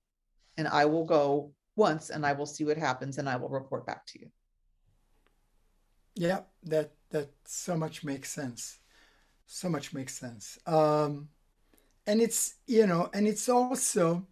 [0.57, 3.85] and I will go once and I will see what happens and I will report
[3.85, 4.27] back to you.
[6.15, 8.79] Yeah, that that so much makes sense.
[9.45, 10.57] So much makes sense.
[10.65, 11.29] Um,
[12.07, 14.27] and it's you know, and it's also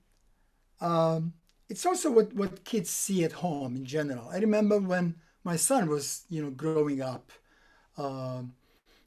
[0.80, 1.34] um,
[1.72, 4.28] it's also what, what kids see at home in general.
[4.28, 7.32] I remember when my son was, you know, growing up.
[7.98, 8.54] Um,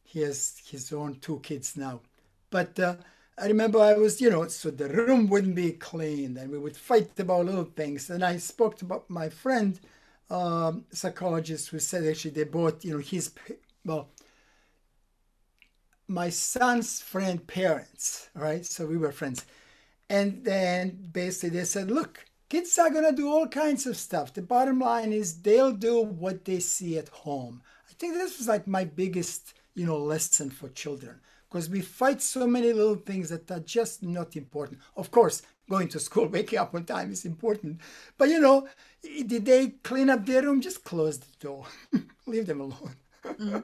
[0.03, 2.00] he has his own two kids now,
[2.48, 2.96] but uh,
[3.37, 6.77] I remember I was, you know, so the room wouldn't be clean, and we would
[6.77, 8.09] fight about little things.
[8.09, 9.79] And I spoke to my friend,
[10.31, 13.31] um, psychologist, who said actually they bought, you know, his
[13.85, 14.09] well,
[16.09, 18.64] my son's friend parents, right?
[18.64, 19.44] So we were friends,
[20.09, 24.33] and then basically they said, look Kids are going to do all kinds of stuff.
[24.33, 27.62] The bottom line is they'll do what they see at home.
[27.88, 32.20] I think this was like my biggest, you know, lesson for children because we fight
[32.20, 34.80] so many little things that are just not important.
[34.96, 37.80] Of course, going to school, waking up on time is important.
[38.18, 38.68] But you know,
[39.02, 40.61] did they clean up their room?
[40.61, 41.66] Just close the door.
[42.26, 42.96] Leave them alone.
[43.24, 43.61] mm-hmm.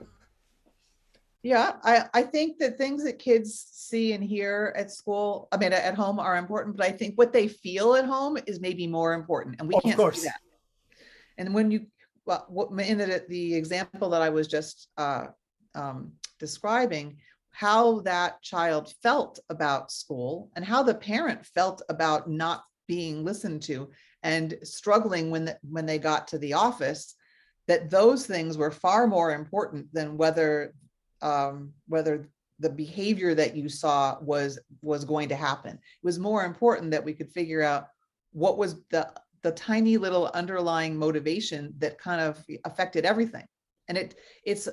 [1.42, 5.72] Yeah, I, I think that things that kids see and hear at school, I mean,
[5.72, 9.14] at home are important, but I think what they feel at home is maybe more
[9.14, 9.56] important.
[9.58, 10.20] And we of can't course.
[10.20, 10.40] see that.
[11.38, 11.86] And when you,
[12.26, 12.46] well,
[12.78, 15.28] in the, the example that I was just uh,
[15.74, 17.16] um, describing,
[17.52, 23.62] how that child felt about school and how the parent felt about not being listened
[23.62, 23.88] to
[24.22, 27.14] and struggling when the, when they got to the office
[27.66, 30.74] that those things were far more important than whether
[31.22, 32.28] um, whether
[32.58, 35.74] the behavior that you saw was was going to happen.
[35.74, 37.88] It was more important that we could figure out
[38.32, 39.10] what was the
[39.42, 43.46] the tiny little underlying motivation that kind of affected everything.
[43.88, 44.68] And it it's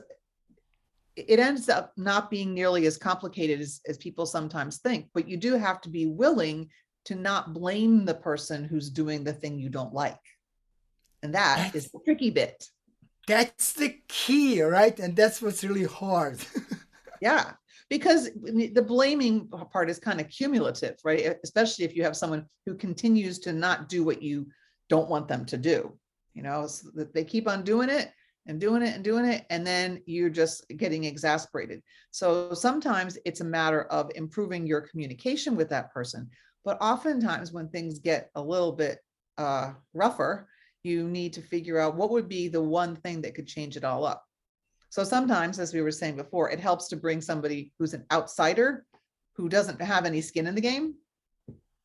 [1.15, 5.35] it ends up not being nearly as complicated as, as people sometimes think, but you
[5.35, 6.69] do have to be willing
[7.05, 10.19] to not blame the person who's doing the thing you don't like.
[11.23, 12.69] And that is the tricky bit.
[13.27, 14.97] That's the key, right?
[14.99, 16.39] And that's what's really hard.
[17.21, 17.51] yeah,
[17.89, 21.37] because the blaming part is kind of cumulative, right?
[21.43, 24.47] Especially if you have someone who continues to not do what you
[24.89, 25.97] don't want them to do.
[26.33, 28.11] You know, so that they keep on doing it
[28.45, 31.81] and doing it and doing it, and then you're just getting exasperated.
[32.11, 36.29] So sometimes it's a matter of improving your communication with that person.
[36.63, 38.99] But oftentimes, when things get a little bit
[39.37, 40.47] uh, rougher,
[40.87, 43.83] you need to figure out what would be the one thing that could change it
[43.83, 44.23] all up.
[44.89, 48.85] So sometimes, as we were saying before, it helps to bring somebody who's an outsider
[49.35, 50.95] who doesn't have any skin in the game.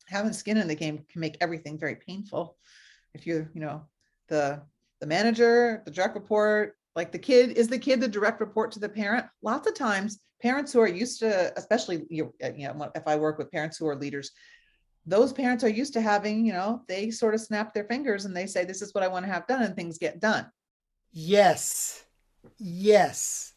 [0.07, 2.57] Having skin in the game can make everything very painful.
[3.13, 3.85] If you're, you know,
[4.29, 4.63] the
[5.01, 8.79] the manager, the direct report, like the kid is the kid the direct report to
[8.79, 13.15] the parent lots of times parents who are used to especially you know if i
[13.15, 14.31] work with parents who are leaders
[15.05, 18.35] those parents are used to having you know they sort of snap their fingers and
[18.35, 20.45] they say this is what i want to have done and things get done.
[21.11, 22.05] Yes.
[22.57, 23.53] Yes.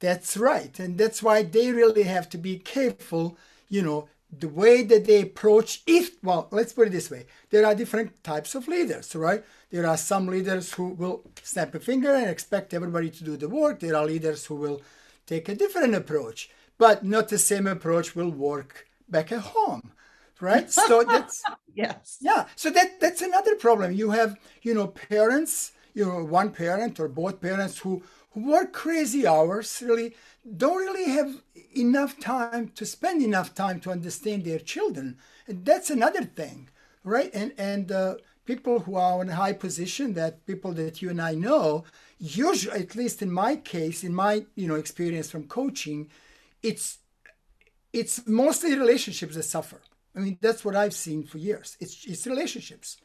[0.00, 0.78] That's right.
[0.78, 5.22] And that's why they really have to be careful you know the way that they
[5.22, 7.26] approach if well let's put it this way.
[7.50, 9.44] There are different types of leaders right?
[9.70, 13.48] There are some leaders who will snap a finger and expect everybody to do the
[13.48, 13.80] work.
[13.80, 14.82] There are leaders who will
[15.26, 16.50] take a different approach.
[16.78, 19.92] But not the same approach will work back at home
[20.40, 20.70] right?
[20.88, 21.42] So that's
[21.74, 22.18] yes.
[22.20, 23.92] Yeah so that that's another problem.
[23.92, 28.72] You have you know parents you know one parent or both parents who who work
[28.72, 30.14] crazy hours really
[30.56, 31.42] don't really have
[31.76, 35.18] enough time to spend enough time to understand their children.
[35.46, 36.68] And that's another thing
[37.04, 37.30] right?
[37.32, 41.20] And and uh, people who are in a high position that people that you and
[41.20, 41.84] i know
[42.18, 46.08] usually at least in my case in my you know experience from coaching
[46.62, 46.98] it's
[47.92, 49.80] it's mostly relationships that suffer
[50.14, 52.98] i mean that's what i've seen for years it's it's relationships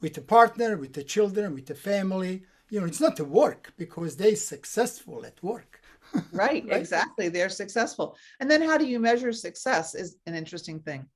[0.00, 3.72] with the partner with the children with the family you know it's not the work
[3.76, 5.80] because they're successful at work
[6.32, 7.28] right, right, exactly.
[7.28, 8.16] They're successful.
[8.40, 11.06] And then how do you measure success is an interesting thing.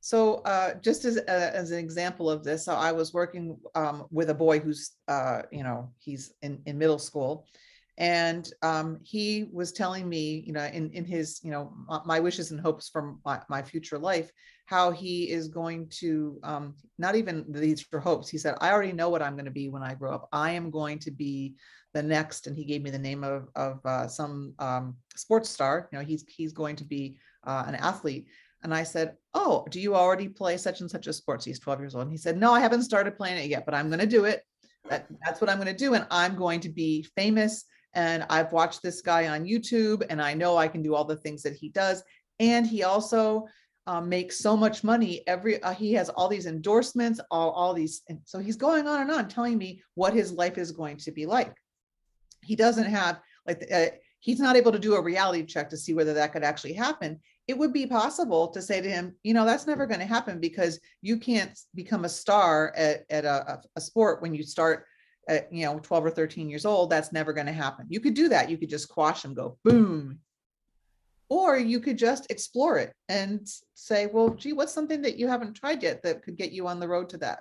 [0.00, 4.06] So uh, just as, uh, as an example of this, so I was working um,
[4.10, 7.46] with a boy who's, uh, you know, he's in, in middle school
[7.98, 11.72] and um, he was telling me, you know, in, in his, you know,
[12.06, 14.30] my wishes and hopes for my, my future life,
[14.66, 18.30] how he is going to, um, not even these for hopes.
[18.30, 20.28] He said, I already know what I'm going to be when I grow up.
[20.32, 21.54] I am going to be
[21.92, 25.88] the next, and he gave me the name of, of uh, some um, sports star.
[25.92, 28.26] You know, he's he's going to be uh, an athlete.
[28.62, 31.80] And I said, "Oh, do you already play such and such a sports?" He's 12
[31.80, 32.04] years old.
[32.04, 34.24] And he said, "No, I haven't started playing it yet, but I'm going to do
[34.24, 34.42] it.
[34.88, 38.52] That, that's what I'm going to do, and I'm going to be famous." And I've
[38.52, 41.54] watched this guy on YouTube, and I know I can do all the things that
[41.54, 42.02] he does.
[42.40, 43.46] And he also
[43.86, 48.02] um, makes so much money every uh, he has all these endorsements all, all these
[48.08, 51.10] and so he's going on and on telling me what his life is going to
[51.10, 51.56] be like
[52.42, 53.86] he doesn't have like uh,
[54.20, 57.18] he's not able to do a reality check to see whether that could actually happen
[57.48, 60.38] it would be possible to say to him you know that's never going to happen
[60.38, 64.86] because you can't become a star at, at a, a sport when you start
[65.28, 67.86] at you know 12 or 13 years old that's never going to happen.
[67.88, 68.50] You could do that.
[68.50, 70.18] You could just quash them go boom.
[71.28, 75.54] Or you could just explore it and say well gee what's something that you haven't
[75.54, 77.40] tried yet that could get you on the road to that?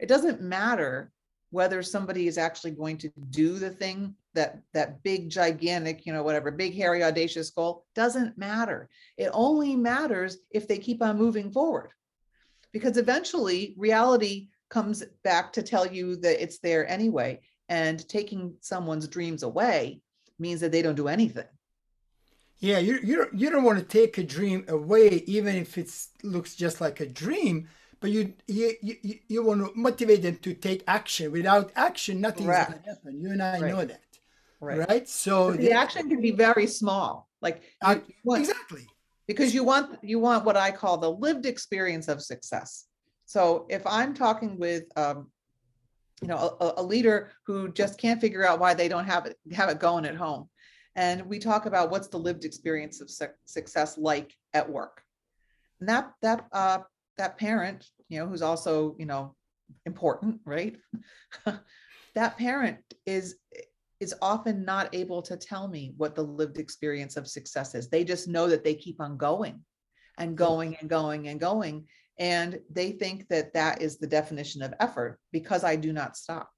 [0.00, 1.12] It doesn't matter
[1.50, 6.22] whether somebody is actually going to do the thing that that big gigantic you know
[6.22, 7.84] whatever big hairy audacious goal.
[7.94, 8.88] Doesn't matter.
[9.16, 11.90] It only matters if they keep on moving forward.
[12.72, 19.08] Because eventually reality comes back to tell you that it's there anyway and taking someone's
[19.08, 20.00] dreams away
[20.38, 21.46] means that they don't do anything
[22.58, 25.90] yeah you, you, don't, you don't want to take a dream away even if it
[26.22, 27.68] looks just like a dream
[28.00, 31.32] but you you you, you want to motivate them to take action.
[31.32, 33.20] Without action, nothing's going to happen.
[33.20, 33.72] You and I right.
[33.72, 34.00] know that,
[34.60, 34.88] right?
[34.88, 35.08] right?
[35.08, 38.86] So the, the action can be very small, like uh, want, exactly
[39.26, 42.86] because you want you want what I call the lived experience of success.
[43.28, 45.30] So if I'm talking with um,
[46.22, 49.36] you know a, a leader who just can't figure out why they don't have it
[49.52, 50.48] have it going at home,
[50.96, 55.02] and we talk about what's the lived experience of su- success like at work,
[55.78, 56.78] and that that uh,
[57.18, 59.36] that parent, you know, who's also, you know,
[59.84, 60.78] important, right?
[62.14, 63.36] that parent is
[64.00, 67.90] is often not able to tell me what the lived experience of success is.
[67.90, 69.60] They just know that they keep on going
[70.16, 71.84] and going and going and going
[72.18, 76.50] and they think that that is the definition of effort because I do not stop.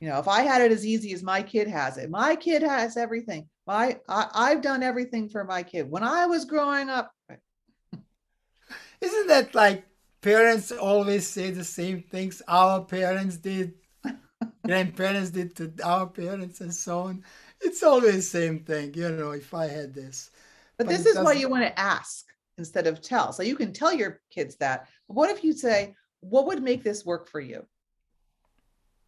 [0.00, 2.62] You know, if I had it as easy as my kid has it, my kid
[2.62, 3.48] has everything.
[3.66, 5.90] My I, I've done everything for my kid.
[5.90, 7.10] When I was growing up,
[9.00, 9.84] isn't that like
[10.20, 13.74] parents always say the same things our parents did,
[14.64, 17.24] grandparents did to our parents, and so on?
[17.60, 19.32] It's always the same thing, you know.
[19.32, 20.30] If I had this,
[20.76, 22.27] but, but this is why you want to ask
[22.58, 23.32] instead of tell.
[23.32, 24.88] So you can tell your kids that.
[25.06, 27.66] But what if you say, "What would make this work for you?"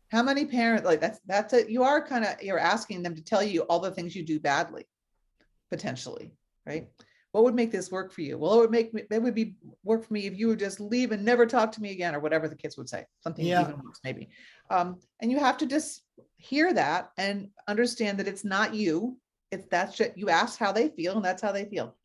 [0.09, 1.68] How many parents like that's that's it?
[1.68, 4.40] You are kind of you're asking them to tell you all the things you do
[4.40, 4.86] badly,
[5.70, 6.32] potentially,
[6.66, 6.88] right?
[7.32, 8.38] what would make this work for you?
[8.38, 10.80] Well, it would make me, it would be work for me if you would just
[10.80, 13.62] leave and never talk to me again, or whatever the kids would say, something yeah.
[13.62, 14.28] even worse, maybe.
[14.68, 16.03] Um, and you have to just
[16.38, 19.16] hear that and understand that it's not you.
[19.53, 21.96] It's that's just, you ask how they feel, and that's how they feel.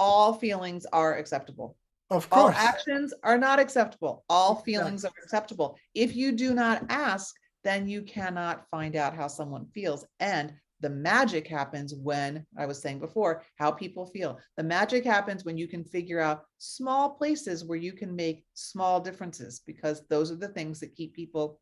[0.00, 1.76] All feelings are acceptable.
[2.10, 2.56] Of course.
[2.56, 4.24] All actions are not acceptable.
[4.30, 5.76] All feelings are acceptable.
[5.94, 7.34] If you do not ask,
[7.64, 10.06] then you cannot find out how someone feels.
[10.18, 14.38] And the magic happens when I was saying before, how people feel.
[14.56, 19.00] The magic happens when you can figure out small places where you can make small
[19.00, 21.60] differences because those are the things that keep people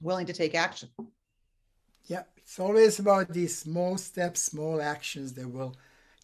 [0.00, 0.88] willing to take action.
[2.06, 5.76] Yeah, it's always about these small steps, small actions that will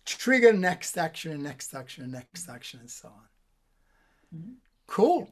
[0.04, 4.38] trigger next action and next action and next action and so on.
[4.38, 4.52] Mm-hmm.
[4.86, 5.30] Cool.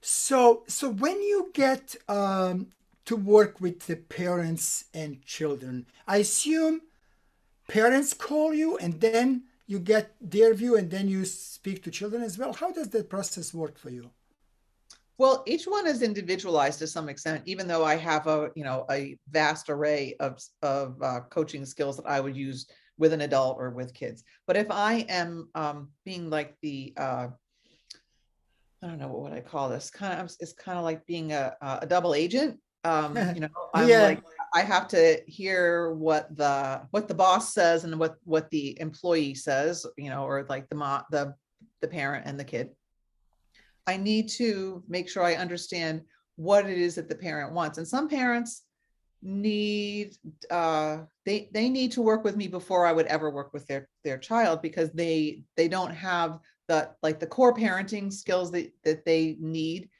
[0.00, 2.68] So, so when you get um,
[3.04, 6.82] to work with the parents and children, I assume
[7.68, 12.22] parents call you and then you get their view and then you speak to children
[12.22, 12.52] as well.
[12.52, 14.10] How does that process work for you?
[15.20, 18.86] Well, each one is individualized to some extent, even though I have a you know
[18.90, 22.66] a vast array of of uh, coaching skills that I would use
[23.00, 24.22] with an adult or with kids.
[24.46, 27.28] But if I am um, being like the uh,
[28.82, 29.90] I don't know what would I call this.
[29.90, 32.60] Kind of, it's kind of like being a, a double agent.
[32.84, 34.02] Um, you know, I'm yeah.
[34.02, 34.22] like
[34.54, 39.34] I have to hear what the what the boss says and what what the employee
[39.34, 39.84] says.
[39.96, 41.34] You know, or like the mom, the
[41.80, 42.70] the parent and the kid.
[43.86, 46.02] I need to make sure I understand
[46.36, 47.78] what it is that the parent wants.
[47.78, 48.62] And some parents
[49.22, 50.16] need
[50.50, 53.88] uh, they they need to work with me before I would ever work with their
[54.04, 59.04] their child because they they don't have the like the core parenting skills that that
[59.04, 59.90] they need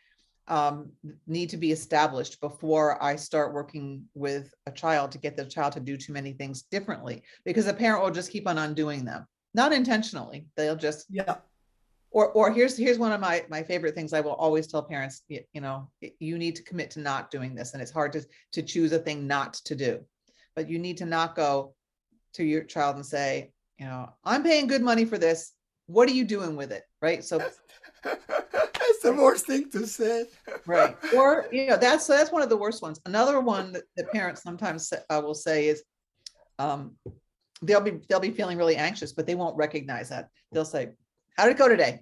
[0.49, 0.91] um,
[1.27, 5.75] need to be established before I start working with a child to get the child
[5.75, 9.27] to do too many things differently because a parent will just keep on undoing them.
[9.55, 10.47] Not intentionally.
[10.57, 11.37] They'll just yeah
[12.11, 15.23] or or here's here's one of my my favorite things i will always tell parents
[15.29, 15.89] you, you know
[16.19, 18.99] you need to commit to not doing this and it's hard to to choose a
[18.99, 20.01] thing not to do.
[20.57, 21.75] But you need to not go
[22.35, 25.53] to your child and say you know i'm paying good money for this.
[25.87, 26.85] What are you doing with it?
[27.03, 27.25] Right?
[27.25, 27.39] So
[28.05, 30.27] that's the worst thing to say.
[30.67, 30.97] Right.
[31.15, 33.01] Or you know that's that's one of the worst ones.
[33.07, 35.83] Another one that, that parents sometimes uh, will say is
[36.59, 36.97] um,
[37.63, 40.29] they'll be they'll be feeling really anxious but they won't recognize that.
[40.53, 40.91] They'll say
[41.41, 42.01] how did it go today?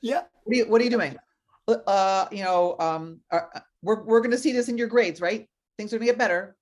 [0.00, 0.22] Yeah.
[0.44, 1.14] What are you, what are you doing?
[1.68, 5.46] Uh you know um are, we're, we're going to see this in your grades right?
[5.76, 6.56] Things are going to get better.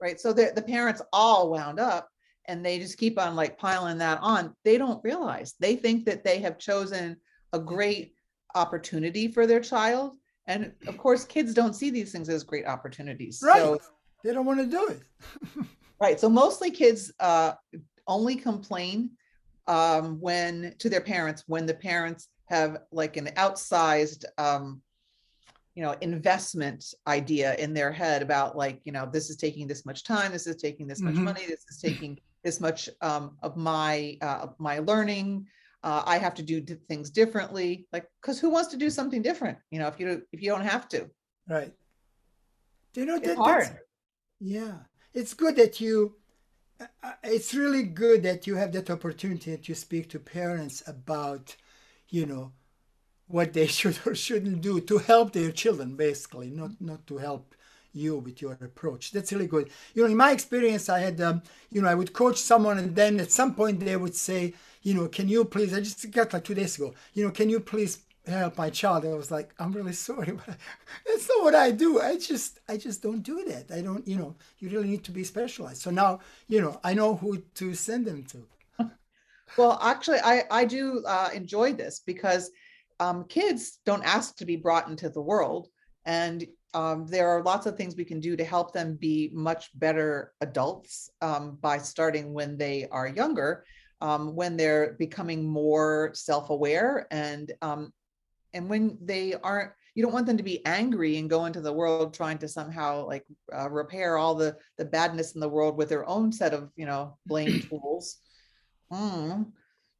[0.00, 2.08] Right so the, the parents all wound up
[2.46, 4.56] and they just keep on like piling that on.
[4.64, 5.54] They don't realize.
[5.60, 7.16] They think that they have chosen
[7.52, 8.14] a great
[8.56, 10.16] opportunity for their child.
[10.48, 13.60] And of course kids don't see these things as great opportunities right.
[13.60, 13.78] So,
[14.24, 15.02] they don't want to do it.
[16.00, 17.52] Right so mostly kids uh,
[18.08, 19.10] only complain
[19.66, 24.82] um, when to their parents when the parents have like an outsized um,
[25.74, 29.86] you know investment idea in their head about like you know this is taking this
[29.86, 31.24] much time this is taking this much mm-hmm.
[31.24, 35.46] money this is taking this much um, of my uh, my learning.
[35.84, 39.58] Uh, I have to do things differently, like because who wants to do something different?
[39.70, 41.10] You know, if you if you don't have to.
[41.48, 41.72] Right.
[42.92, 43.78] do You know it's that, hard.
[44.40, 44.74] Yeah,
[45.14, 46.16] it's good that you.
[47.22, 51.56] It's really good that you have that opportunity to speak to parents about,
[52.08, 52.52] you know,
[53.28, 57.54] what they should or shouldn't do to help their children, basically, not not to help
[57.94, 59.10] you with your approach.
[59.12, 59.70] That's really good.
[59.94, 62.96] You know, in my experience, I had, um, you know, I would coach someone, and
[62.96, 65.74] then at some point they would say, you know, can you please?
[65.74, 66.94] I just got like two days ago.
[67.14, 69.04] You know, can you please help my child?
[69.04, 70.56] I was like, I'm really sorry, but
[71.06, 72.00] that's not what I do.
[72.00, 73.70] I just, I just don't do that.
[73.74, 75.82] I don't, you know, you really need to be specialized.
[75.82, 78.46] So now, you know, I know who to send them to.
[79.58, 82.50] Well, actually, I I do uh, enjoy this because
[83.00, 85.68] um, kids don't ask to be brought into the world,
[86.06, 89.70] and um, there are lots of things we can do to help them be much
[89.78, 93.64] better adults um, by starting when they are younger,
[94.00, 97.92] um, when they're becoming more self-aware, and um,
[98.54, 99.72] and when they aren't.
[99.94, 103.06] You don't want them to be angry and go into the world trying to somehow
[103.06, 106.70] like uh, repair all the the badness in the world with their own set of
[106.76, 108.16] you know blame tools.
[108.90, 109.52] Mm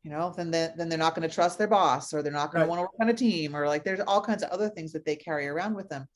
[0.03, 2.51] you know, then they, then they're not going to trust their boss or they're not
[2.51, 2.67] going right.
[2.67, 4.93] to want to work on a team or like there's all kinds of other things
[4.93, 6.07] that they carry around with them.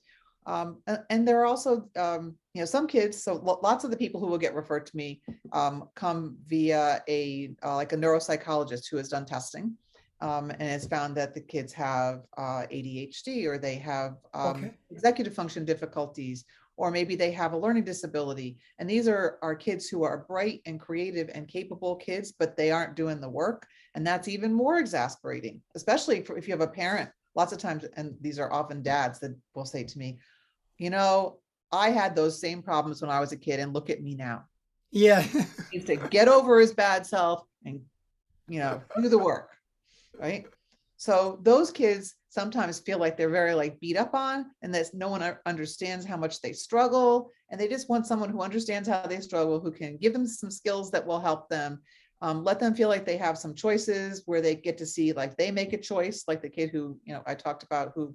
[0.46, 3.20] Um, and, and, there are also, um, you know, some kids.
[3.22, 5.20] So lots of the people who will get referred to me
[5.52, 9.76] um, come via a uh, like a neuropsychologist who has done testing
[10.20, 14.74] um, and has found that the kids have uh, ADHD or they have um, okay.
[14.90, 16.44] executive function difficulties
[16.76, 18.58] or maybe they have a learning disability.
[18.78, 22.70] And these are, our kids who are bright and creative and capable kids, but they
[22.70, 23.66] aren't doing the work.
[23.94, 27.10] And that's even more exasperating, especially if you have a parent.
[27.34, 30.18] Lots of times, and these are often dads that will say to me,
[30.78, 31.38] you know,
[31.72, 34.44] I had those same problems when I was a kid, and look at me now.
[34.90, 35.20] Yeah.
[35.22, 37.80] he needs to get over his bad self and,
[38.48, 39.55] you know, do the work.
[40.18, 40.46] Right.
[40.96, 45.08] So those kids sometimes feel like they're very like beat up on and that no
[45.08, 49.20] one understands how much they struggle and they just want someone who understands how they
[49.20, 51.80] struggle who can give them some skills that will help them
[52.22, 55.36] um, let them feel like they have some choices where they get to see like
[55.36, 58.14] they make a choice like the kid who you know i talked about who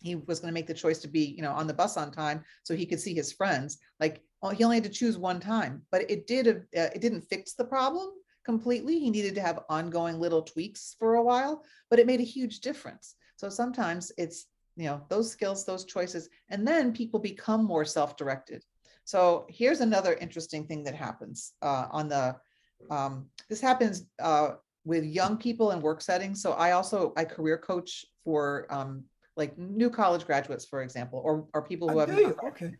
[0.00, 2.10] he was going to make the choice to be you know on the bus on
[2.10, 5.40] time so he could see his friends like oh, he only had to choose one
[5.40, 8.10] time but it did uh, it didn't fix the problem
[8.50, 11.54] completely he needed to have ongoing little tweaks for a while
[11.90, 14.46] but it made a huge difference so sometimes it's
[14.76, 18.64] you know those skills those choices and then people become more self-directed
[19.04, 22.24] so here's another interesting thing that happens uh, on the
[22.90, 24.50] um, this happens uh,
[24.84, 29.04] with young people in work settings so i also i career coach for um,
[29.38, 32.10] like new college graduates, for example, or, or people who have.
[32.48, 32.72] Okay.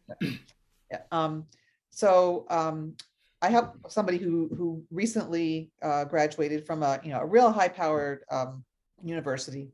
[0.91, 0.99] Yeah.
[1.13, 1.45] Um,
[1.91, 2.95] so um,
[3.41, 7.69] I have somebody who who recently uh, graduated from a you know a real high
[7.69, 8.65] powered um,
[9.03, 9.71] university.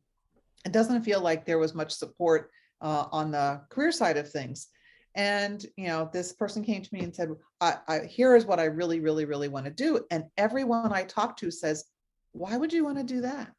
[0.64, 2.50] It doesn't feel like there was much support
[2.80, 4.68] uh, on the career side of things.
[5.14, 8.60] And you know, this person came to me and said, I, I, "Here is what
[8.60, 11.84] I really, really, really want to do." And everyone I talk to says,
[12.32, 13.52] "Why would you want to do that?"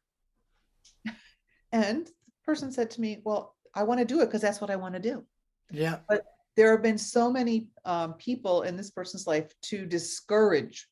[1.72, 2.12] and the
[2.44, 4.94] person said to me, Well, I want to do it because that's what I want
[4.94, 5.24] to do.
[5.70, 5.98] Yeah.
[6.08, 6.24] But
[6.56, 10.88] there have been so many um, people in this person's life to discourage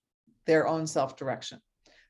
[0.46, 1.60] their own self direction.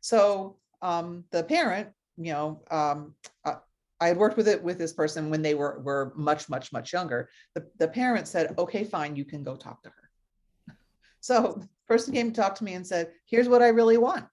[0.00, 3.56] So um, the parent, you know, um, uh,
[4.00, 6.92] I had worked with it with this person when they were were much much much
[6.92, 7.28] younger.
[7.54, 10.74] The the parent said, "Okay, fine, you can go talk to her."
[11.20, 14.26] So the person came to talk to me and said, "Here's what I really want,"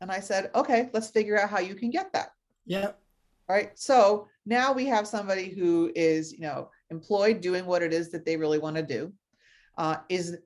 [0.00, 2.32] and I said, "Okay, let's figure out how you can get that."
[2.66, 2.92] Yeah
[3.48, 8.10] right so now we have somebody who is you know employed doing what it is
[8.10, 9.12] that they really want to do
[9.78, 10.36] uh, is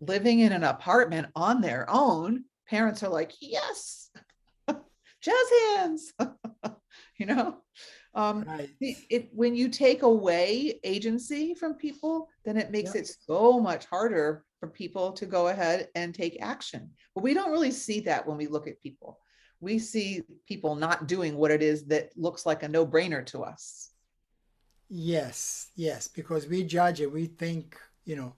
[0.00, 4.10] living in an apartment on their own parents are like yes
[5.22, 5.34] jazz
[5.76, 6.12] hands
[7.18, 7.56] you know
[8.12, 8.68] um, right.
[8.80, 13.04] it, it, when you take away agency from people then it makes yep.
[13.04, 17.52] it so much harder for people to go ahead and take action but we don't
[17.52, 19.18] really see that when we look at people
[19.60, 23.42] we see people not doing what it is that looks like a no brainer to
[23.42, 23.89] us.
[24.90, 27.12] Yes, yes, because we judge it.
[27.12, 28.34] We think, you know,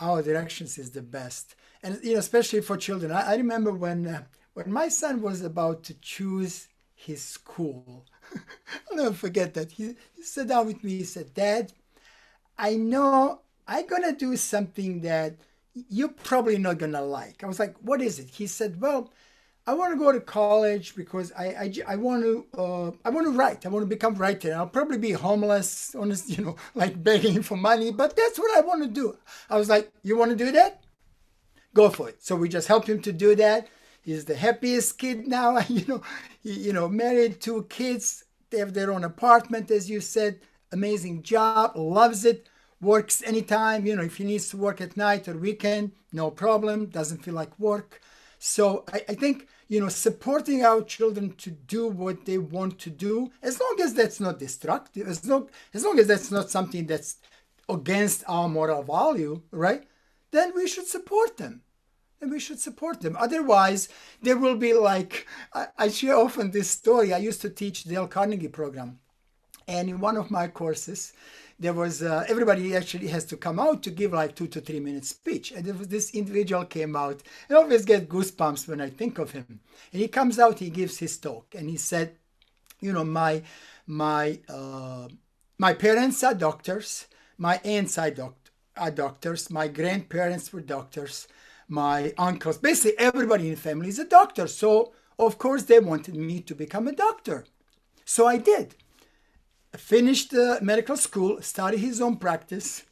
[0.00, 1.56] our directions is the best.
[1.82, 3.12] And, you know, especially for children.
[3.12, 4.24] I, I remember when, uh,
[4.54, 8.06] when my son was about to choose his school,
[8.90, 9.72] I'll never forget that.
[9.72, 10.98] He, he sat down with me.
[10.98, 11.72] He said, Dad,
[12.58, 15.36] I know I'm to do something that
[15.74, 17.42] you're probably not to like.
[17.42, 18.30] I was like, What is it?
[18.30, 19.12] He said, Well,
[19.66, 23.26] I want to go to college because I, I, I want to uh, I want
[23.26, 23.64] to write.
[23.64, 24.52] I want to become writer.
[24.54, 27.90] I'll probably be homeless, honest, you know, like begging for money.
[27.90, 29.16] But that's what I want to do.
[29.48, 30.82] I was like, you want to do that?
[31.72, 32.22] Go for it.
[32.22, 33.68] So we just helped him to do that.
[34.02, 35.58] He's the happiest kid now.
[35.68, 36.02] You know,
[36.42, 38.24] he, you know, married, two kids.
[38.50, 40.40] They have their own apartment, as you said.
[40.72, 41.72] Amazing job.
[41.74, 42.48] Loves it.
[42.82, 43.86] Works anytime.
[43.86, 46.86] You know, if he needs to work at night or weekend, no problem.
[46.86, 48.02] Doesn't feel like work.
[48.46, 52.90] So I, I think you know, supporting our children to do what they want to
[52.90, 56.86] do, as long as that's not destructive, as long as, long as that's not something
[56.86, 57.16] that's
[57.70, 59.84] against our moral value, right?
[60.30, 61.62] Then we should support them.
[62.20, 63.16] And we should support them.
[63.18, 63.88] Otherwise,
[64.20, 67.14] there will be like, I, I share often this story.
[67.14, 68.98] I used to teach Dale Carnegie program.
[69.66, 71.14] And in one of my courses,
[71.58, 74.80] there was uh, everybody actually has to come out to give like two to three
[74.80, 75.52] minute speech.
[75.52, 79.60] And this individual came out i always get goosebumps when i think of him.
[79.92, 81.54] And he comes out he gives his talk.
[81.54, 82.16] And he said
[82.80, 83.42] you know my
[83.86, 85.08] my uh,
[85.58, 87.06] my parents are doctors.
[87.38, 89.50] My aunts are, doc- are doctors.
[89.50, 91.28] My grandparents were doctors.
[91.68, 94.46] My uncles basically everybody in the family is a doctor.
[94.48, 97.44] So of course they wanted me to become a doctor.
[98.04, 98.74] So i did
[99.76, 102.84] finished medical school, started his own practice.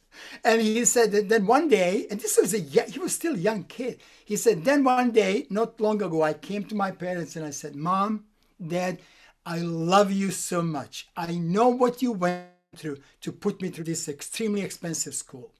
[0.43, 3.37] And he said that then one day, and this was a he was still a
[3.37, 3.99] young kid.
[4.25, 7.49] He said, then one day, not long ago, I came to my parents and I
[7.49, 8.25] said, Mom,
[8.65, 8.99] Dad,
[9.45, 11.07] I love you so much.
[11.17, 15.51] I know what you went through to put me through this extremely expensive school.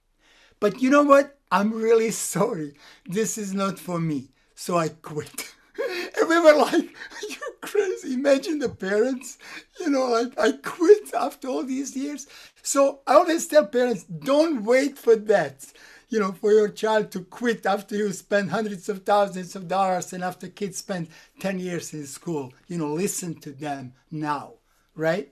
[0.60, 1.38] But you know what?
[1.52, 2.76] I'm really sorry.
[3.06, 4.30] This is not for me.
[4.56, 5.54] So I quit.
[6.20, 6.96] and we were like,
[7.64, 8.14] crazy.
[8.14, 9.38] Imagine the parents,
[9.80, 12.28] you know, like I quit after all these years.
[12.62, 15.66] So I always tell parents, don't wait for that,
[16.10, 20.14] you know, for your child to quit after you spend hundreds of thousands of dollars
[20.14, 21.08] and after kids spend
[21.40, 22.54] 10 years in school.
[22.68, 24.56] You know, listen to them now,
[24.96, 25.32] right?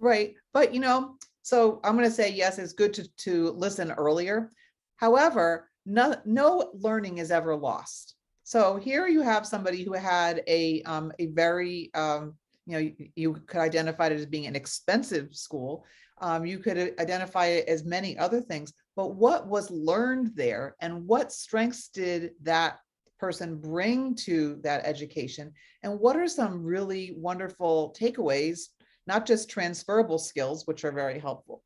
[0.00, 0.34] Right.
[0.52, 4.50] But, you know, so I'm going to say, yes, it's good to, to listen earlier.
[4.96, 8.16] However, no, no learning is ever lost.
[8.48, 12.32] So here you have somebody who had a um, a very um,
[12.64, 15.84] you know you, you, could identify it as being an expensive school.
[16.22, 18.72] Um, you could identify it as many other things.
[18.96, 22.78] But what was learned there, and what strengths did that
[23.20, 28.68] person bring to that education, and what are some really wonderful takeaways?
[29.06, 31.62] Not just transferable skills, which are very helpful,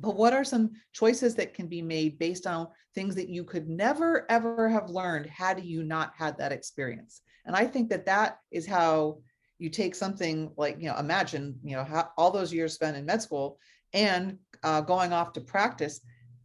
[0.00, 3.68] but what are some choices that can be made based on things that you could
[3.68, 7.22] never ever have learned had you not had that experience?
[7.46, 9.18] And i think that that is how
[9.58, 13.04] you take something like you know imagine you know how, all those years spent in
[13.04, 13.58] med school
[13.92, 16.00] and uh, going off to practice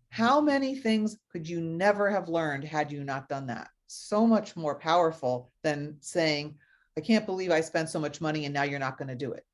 [0.10, 3.68] how many things could you never have learned had you not done that?
[3.88, 6.56] So much more powerful than saying
[6.98, 9.34] i can't believe i spent so much money and now you're not going to do
[9.34, 9.46] it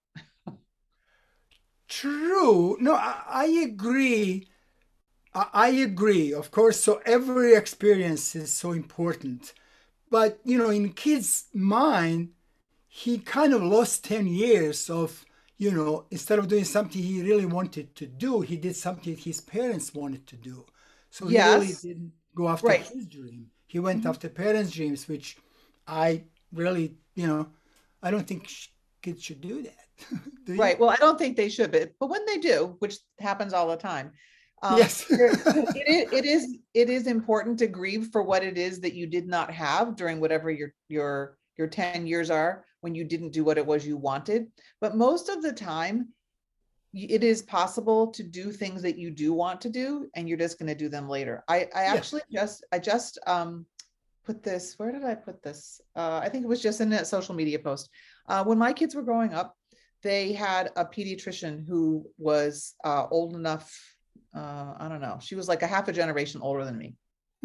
[1.92, 2.78] True.
[2.80, 4.48] No, I, I agree.
[5.34, 6.80] I, I agree, of course.
[6.80, 9.54] So every experience is so important.
[10.10, 12.30] But, you know, in kid's mind,
[12.88, 15.26] he kind of lost 10 years of,
[15.58, 19.42] you know, instead of doing something he really wanted to do, he did something his
[19.42, 20.66] parents wanted to do.
[21.10, 22.88] So he really didn't go after right.
[22.88, 23.48] his dream.
[23.68, 24.10] He went mm-hmm.
[24.10, 25.38] after parents' dreams, which
[25.86, 26.24] I
[26.54, 27.50] really, you know,
[28.02, 28.50] I don't think
[29.02, 29.88] kids should do that.
[30.46, 30.80] do right.
[30.80, 33.78] Well, I don't think they should, but but when they do, which happens all the
[33.78, 34.12] time,
[34.64, 38.80] um, yes, it, is, it is it is important to grieve for what it is
[38.82, 43.04] that you did not have during whatever your your your 10 years are when you
[43.04, 44.48] didn't do what it was you wanted.
[44.80, 46.10] But most of the time,
[46.94, 50.60] it is possible to do things that you do want to do, and you're just
[50.60, 51.44] going to do them later.
[51.48, 53.66] I I actually just I just um
[54.26, 54.76] put this.
[54.78, 55.82] Where did I put this?
[55.96, 57.90] Uh, I think it was just in a social media post.
[58.28, 59.56] Uh, when my kids were growing up,
[60.04, 63.72] they had a pediatrician who was uh, old enough.
[64.36, 65.20] Uh, I don't know.
[65.22, 66.96] She was like a half a generation older than me.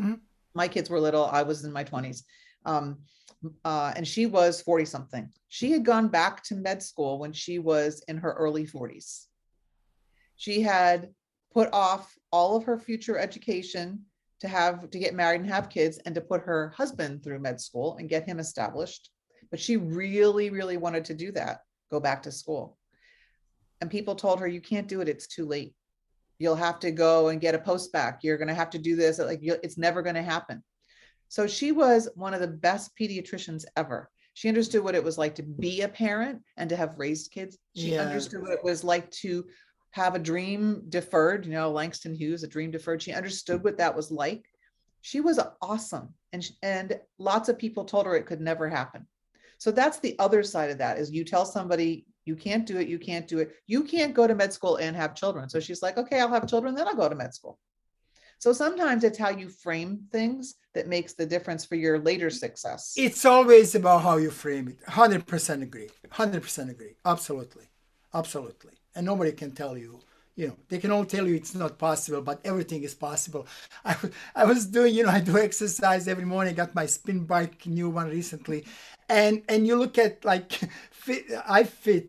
[0.00, 0.14] Mm-hmm.
[0.54, 1.26] My kids were little.
[1.26, 2.22] I was in my 20s.
[2.64, 2.98] Um,
[3.64, 5.28] uh, and she was 40 something.
[5.48, 9.26] She had gone back to med school when she was in her early 40s.
[10.36, 11.10] She had
[11.52, 14.04] put off all of her future education
[14.40, 17.60] to have to get married and have kids and to put her husband through med
[17.60, 19.10] school and get him established.
[19.50, 22.76] But she really, really wanted to do that go back to school.
[23.80, 25.08] And people told her, you can't do it.
[25.08, 25.74] It's too late.
[26.38, 28.20] You'll have to go and get a post-bac.
[28.22, 29.18] You're going to have to do this.
[29.18, 30.62] Like it's never going to happen.
[31.28, 34.10] So she was one of the best pediatricians ever.
[34.34, 37.56] She understood what it was like to be a parent and to have raised kids.
[37.74, 38.02] She yeah.
[38.02, 39.46] understood what it was like to
[39.92, 43.02] have a dream deferred, you know, Langston Hughes, a dream deferred.
[43.02, 44.44] She understood what that was like.
[45.00, 46.12] She was awesome.
[46.34, 49.06] And, and lots of people told her it could never happen.
[49.58, 52.88] So that's the other side of that is you tell somebody you can't do it,
[52.88, 53.52] you can't do it.
[53.66, 55.48] You can't go to med school and have children.
[55.48, 57.58] So she's like, okay, I'll have children, then I'll go to med school.
[58.38, 62.92] So sometimes it's how you frame things that makes the difference for your later success.
[62.96, 64.84] It's always about how you frame it.
[64.86, 65.88] 100% agree.
[66.12, 66.96] 100% agree.
[67.04, 67.64] Absolutely.
[68.12, 68.72] Absolutely.
[68.94, 70.00] And nobody can tell you
[70.36, 73.46] you know they can all tell you it's not possible but everything is possible.
[73.84, 73.96] I,
[74.34, 76.52] I was doing you know i do exercise every morning.
[76.52, 78.64] I got my spin bike new one recently.
[79.08, 80.62] And and you look at like
[81.48, 82.08] I fit,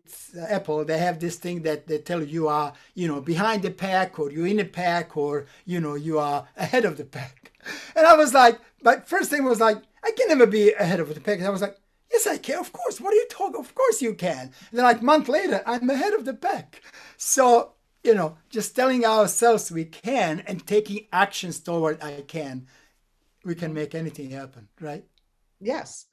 [0.50, 3.70] apple they have this thing that they tell you you are you know behind the
[3.70, 7.52] pack or you're in the pack or you know you are ahead of the pack.
[7.96, 11.12] And i was like my first thing was like i can never be ahead of
[11.14, 11.38] the pack.
[11.38, 11.76] And i was like
[12.12, 12.58] yes i can.
[12.58, 13.00] Of course.
[13.00, 14.52] What are you talking of course you can.
[14.70, 16.82] And then like month later i'm ahead of the pack.
[17.16, 17.72] So
[18.04, 22.66] you know, just telling ourselves we can and taking actions toward I can,
[23.44, 25.04] we can make anything happen, right?
[25.60, 26.06] Yes.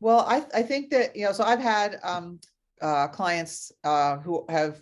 [0.00, 2.40] Well, I, I think that, you know, so I've had um,
[2.80, 4.80] uh, clients uh, who have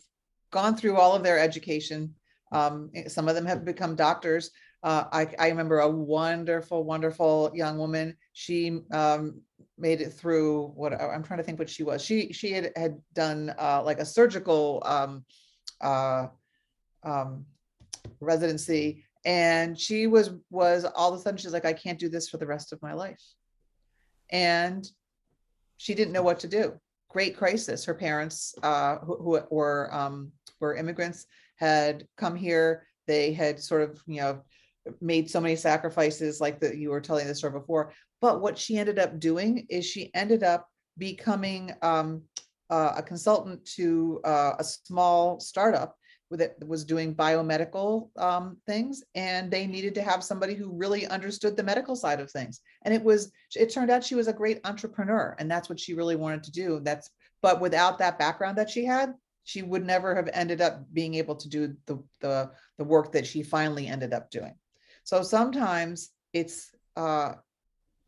[0.50, 2.14] gone through all of their education.
[2.52, 4.50] Um, some of them have become doctors.
[4.82, 8.16] Uh, I, I remember a wonderful, wonderful young woman.
[8.32, 9.42] She um,
[9.76, 12.02] made it through what I'm trying to think what she was.
[12.02, 15.24] She she had had done uh, like a surgical um,
[15.80, 16.28] uh,
[17.04, 17.44] um,
[18.20, 19.04] residency.
[19.24, 22.38] And she was was all of a sudden she's like i can't do this for
[22.38, 23.22] the rest of my life.
[24.30, 24.88] And
[25.76, 26.78] she didn't know what to do.
[27.08, 27.84] Great crisis.
[27.84, 30.30] Her parents uh, who, who, were um,
[30.60, 31.26] were immigrants
[31.56, 32.86] had come here.
[33.06, 34.42] They had sort of you know
[35.00, 37.92] made so many sacrifices like that you were telling the story before.
[38.20, 42.22] But what she ended up doing is she ended up becoming um,
[42.68, 45.96] uh, a consultant to uh, a small startup
[46.30, 51.56] that was doing biomedical um, things and they needed to have somebody who really understood
[51.56, 54.60] the medical side of things and it was it turned out she was a great
[54.64, 57.10] entrepreneur and that's what she really wanted to do that's
[57.42, 59.12] but without that background that she had
[59.44, 63.26] she would never have ended up being able to do the the, the work that
[63.26, 64.54] she finally ended up doing
[65.02, 67.32] so sometimes it's uh,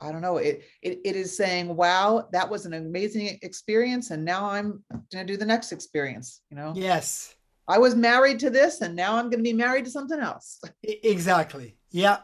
[0.00, 4.10] I don't know, it, it, it is saying, wow, that was an amazing experience.
[4.10, 6.72] And now I'm going to do the next experience, you know?
[6.74, 7.36] Yes.
[7.72, 10.60] I was married to this and now I'm going to be married to something else.
[10.82, 11.76] Exactly.
[11.90, 12.18] Yeah.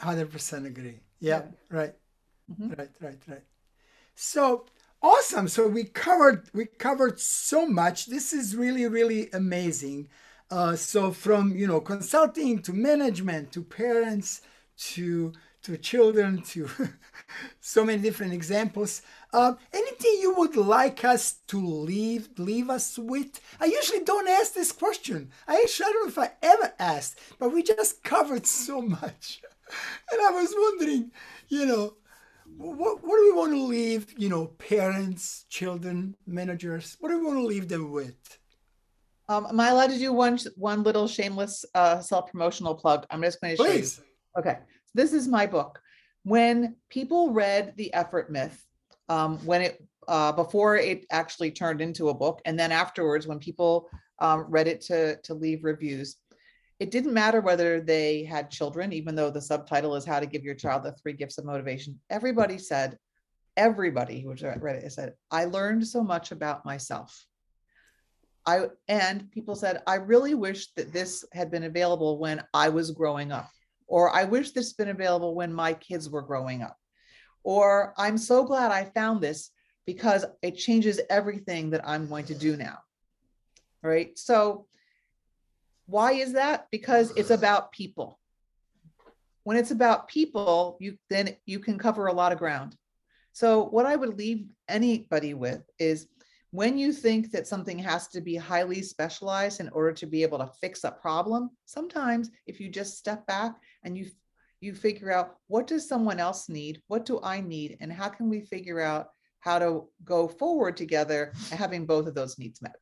[0.00, 1.00] 100% agree.
[1.18, 1.38] Yeah.
[1.38, 1.42] yeah.
[1.78, 1.94] Right.
[2.50, 2.68] Mm-hmm.
[2.78, 2.90] Right.
[3.00, 3.22] Right.
[3.26, 3.42] Right.
[4.14, 4.66] So
[5.02, 5.48] awesome.
[5.48, 8.06] So we covered, we covered so much.
[8.06, 10.08] This is really, really amazing.
[10.50, 14.42] Uh, so from, you know, consulting to management to parents
[14.92, 15.32] to
[15.64, 16.68] to children, to
[17.60, 19.02] so many different examples.
[19.32, 23.40] Uh, anything you would like us to leave leave us with?
[23.60, 25.30] I usually don't ask this question.
[25.48, 29.42] I actually I don't know if I ever asked, but we just covered so much,
[30.12, 31.10] and I was wondering,
[31.48, 31.94] you know,
[32.56, 34.14] what what do we want to leave?
[34.18, 36.96] You know, parents, children, managers.
[37.00, 38.38] What do we want to leave them with?
[39.26, 43.06] Um, am I allowed to do one one little shameless uh, self promotional plug?
[43.10, 43.98] I'm just going to show Please.
[43.98, 44.40] you.
[44.40, 44.58] Okay
[44.94, 45.80] this is my book.
[46.22, 48.64] When people read The Effort Myth,
[49.08, 53.38] um, when it uh, before it actually turned into a book, and then afterwards, when
[53.38, 53.88] people
[54.20, 56.16] um, read it to to leave reviews,
[56.78, 60.44] it didn't matter whether they had children, even though the subtitle is "How to Give
[60.44, 62.98] Your Child the Three Gifts of Motivation." Everybody said,
[63.56, 67.26] everybody who read it said, "I learned so much about myself."
[68.46, 72.90] I and people said, "I really wish that this had been available when I was
[72.90, 73.50] growing up."
[73.94, 76.76] Or I wish this had been available when my kids were growing up,
[77.44, 79.50] or I'm so glad I found this
[79.86, 82.78] because it changes everything that I'm going to do now.
[83.84, 84.18] Right.
[84.18, 84.66] So,
[85.86, 86.66] why is that?
[86.72, 88.18] Because it's about people.
[89.44, 92.76] When it's about people, you then you can cover a lot of ground.
[93.32, 96.08] So, what I would leave anybody with is
[96.50, 100.38] when you think that something has to be highly specialized in order to be able
[100.38, 103.54] to fix a problem, sometimes if you just step back
[103.84, 104.06] and you
[104.60, 108.30] you figure out what does someone else need, what do I need, and how can
[108.30, 109.08] we figure out
[109.40, 112.76] how to go forward together having both of those needs met.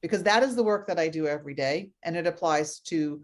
[0.00, 3.22] Because that is the work that I do every day, and it applies to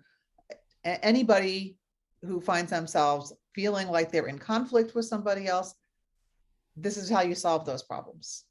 [0.84, 1.78] anybody
[2.22, 5.74] who finds themselves feeling like they're in conflict with somebody else.
[6.76, 8.44] This is how you solve those problems.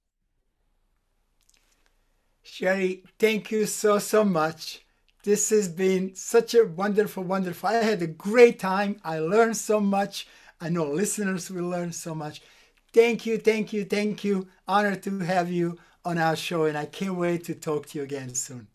[2.42, 4.84] Sherri, thank you so, so much.
[5.28, 7.68] This has been such a wonderful, wonderful.
[7.68, 9.02] I had a great time.
[9.04, 10.26] I learned so much.
[10.62, 12.42] I know listeners will learn so much.
[12.94, 14.48] Thank you, thank you, thank you.
[14.70, 18.06] Honored to have you on our show, and I can't wait to talk to you
[18.06, 18.70] again soon.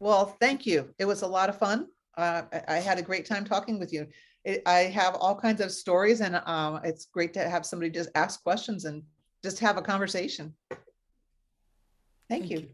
[0.00, 0.92] Well, thank you.
[0.98, 1.86] It was a lot of fun.
[2.18, 4.08] Uh, I had a great time talking with you.
[4.44, 8.10] It, I have all kinds of stories, and um, it's great to have somebody just
[8.16, 9.04] ask questions and
[9.44, 10.52] just have a conversation.
[10.68, 10.80] Thank,
[12.28, 12.58] thank you.
[12.58, 12.68] you.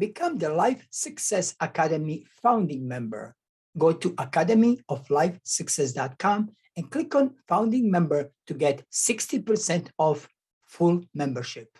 [0.00, 3.36] Become the Life Success Academy founding member.
[3.76, 10.26] Go to academyoflifesuccess.com and click on founding member to get 60% off
[10.64, 11.76] full membership.